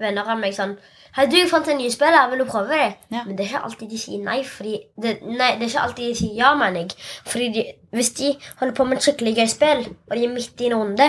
venner 0.00 0.28
av 0.30 0.40
meg 0.40 0.54
sånn 0.56 0.76
Hei, 1.14 1.28
du, 1.30 1.36
jeg 1.38 1.46
fant 1.46 1.68
en 1.70 1.76
ny 1.78 1.86
spill 1.94 2.10
her, 2.10 2.26
vil 2.32 2.40
du 2.42 2.48
prøve 2.48 2.74
det? 2.74 2.86
Ja. 3.14 3.20
Men 3.22 3.36
det 3.38 3.44
er 3.44 3.52
ikke 3.52 3.66
alltid 3.68 3.92
de 3.92 3.98
sier 4.02 4.22
nei, 4.24 4.40
fordi 4.42 4.80
det, 4.98 5.12
Nei, 5.22 5.52
det 5.60 5.68
er 5.68 5.68
ikke 5.68 5.84
alltid 5.86 6.08
de 6.08 6.14
sier 6.18 6.40
ja, 6.40 6.48
mener 6.58 6.80
jeg. 6.82 6.96
Fordi 7.30 7.50
de, 7.54 7.62
hvis 7.94 8.10
de 8.18 8.32
holder 8.58 8.72
på 8.74 8.86
med 8.88 8.98
et 8.98 9.06
skikkelig 9.06 9.34
gøy 9.36 9.52
spill, 9.52 9.84
og 10.10 10.16
de 10.18 10.24
er 10.26 10.32
midt 10.32 10.64
i 10.64 10.72
en 10.72 10.74
runde, 10.80 11.06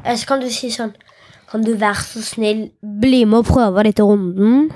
eh, 0.00 0.16
så 0.18 0.26
kan 0.26 0.42
du 0.42 0.48
si 0.50 0.72
sånn 0.74 0.90
Kan 1.52 1.62
du 1.62 1.70
være 1.78 2.02
så 2.02 2.24
snill, 2.26 2.64
bli 2.82 3.20
med 3.30 3.44
og 3.44 3.52
prøve 3.52 3.84
dette 3.86 4.02
runden? 4.02 4.72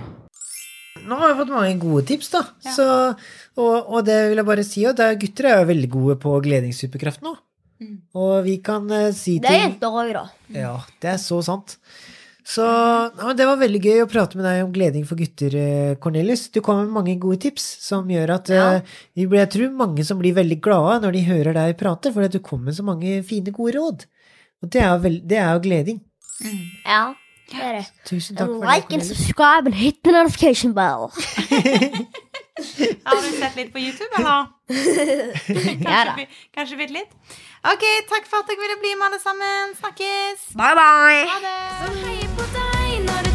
Nå 1.09 1.19
har 1.19 1.33
jeg 1.33 1.39
fått 1.41 1.51
mange 1.57 1.75
gode 1.83 2.05
tips, 2.13 2.29
da. 2.37 2.45
Ja. 2.63 2.75
Så, 2.77 2.87
og, 3.59 3.75
og 3.89 4.07
det 4.07 4.19
vil 4.29 4.39
jeg 4.39 4.49
bare 4.53 4.67
si, 4.69 4.85
og 4.87 4.95
det 5.01 5.09
er, 5.09 5.19
gutter 5.19 5.49
er 5.49 5.59
jo 5.59 5.71
veldig 5.73 5.91
gode 5.91 6.17
på 6.23 6.37
gledingssuperkraft 6.45 7.25
nå. 7.27 7.35
Mm. 7.83 7.97
Og 8.19 8.45
vi 8.47 8.57
kan 8.63 8.87
uh, 8.91 9.09
si 9.15 9.41
Det 9.43 9.51
er 9.51 9.65
jenter 9.65 9.91
òg, 9.91 10.13
da. 10.15 10.25
Ja, 10.55 10.77
det 11.03 11.13
er 11.17 11.19
så 11.23 11.41
sant. 11.47 11.79
Så 12.49 12.65
ja, 12.65 13.33
Det 13.37 13.45
var 13.45 13.59
veldig 13.61 13.81
gøy 13.85 14.03
å 14.05 14.09
prate 14.09 14.39
med 14.39 14.47
deg 14.49 14.63
om 14.65 14.73
gleding 14.73 15.05
for 15.09 15.21
gutter, 15.21 15.53
eh, 15.53 15.97
Cornelius. 16.01 16.47
Du 16.55 16.63
kom 16.65 16.81
med 16.81 16.95
mange 16.95 17.19
gode 17.21 17.43
tips 17.45 17.67
som 17.85 18.09
gjør 18.09 18.33
at 18.39 18.49
Ja. 18.49 18.69
uh, 18.81 18.83
jeg 19.15 19.51
tror 19.53 19.75
mange 19.77 20.05
som 20.05 20.19
blir 20.19 20.33
veldig 20.39 20.61
glade 20.65 21.03
når 21.05 21.13
de 21.13 21.25
hører 21.29 21.53
deg 21.59 21.77
prate, 21.77 22.13
fordi 22.15 22.31
at 22.31 22.33
du 22.39 22.41
kom 22.41 22.65
med 22.65 22.75
så 22.79 22.87
mange 22.87 23.21
fine, 23.23 23.53
gode 23.53 23.77
råd. 23.77 24.07
Og 24.63 24.71
det 24.73 24.81
er 24.81 24.89
jo, 24.95 24.99
veld, 25.05 25.21
det 25.29 25.39
er 25.39 25.53
jo 25.53 25.61
gleding. 25.61 26.01
Mm. 26.41 26.65
Ja, 26.87 27.03
det 27.53 27.61
er 27.63 27.73
det. 27.79 27.87
Tusen 28.09 28.37
takk 28.37 28.49
for 28.49 28.65
Like 28.65 28.89
det. 28.89 28.95
and 28.95 29.05
subscribe 29.05 29.67
and 29.67 29.75
hit 29.75 30.03
the 30.03 30.13
notification 30.13 30.73
bell. 30.73 31.13
Har 33.05 33.23
du 33.23 33.31
sett 33.39 33.57
litt 33.57 33.73
på 33.73 33.79
YouTube, 33.79 34.11
eller? 34.19 34.49
Kanskje, 35.85 36.27
kanskje 36.55 36.77
bitte 36.81 36.97
litt? 36.99 37.15
Ok, 37.69 37.85
takk 38.11 38.29
for 38.31 38.43
at 38.43 38.51
dere 38.51 38.61
ville 38.63 38.79
bli 38.83 38.95
med, 38.99 39.09
alle 39.11 39.23
sammen. 39.23 39.75
Snakkes. 39.81 40.51
Bye, 40.59 40.75
bye. 40.79 41.25
Ha 41.33 41.41
det. 41.49 43.28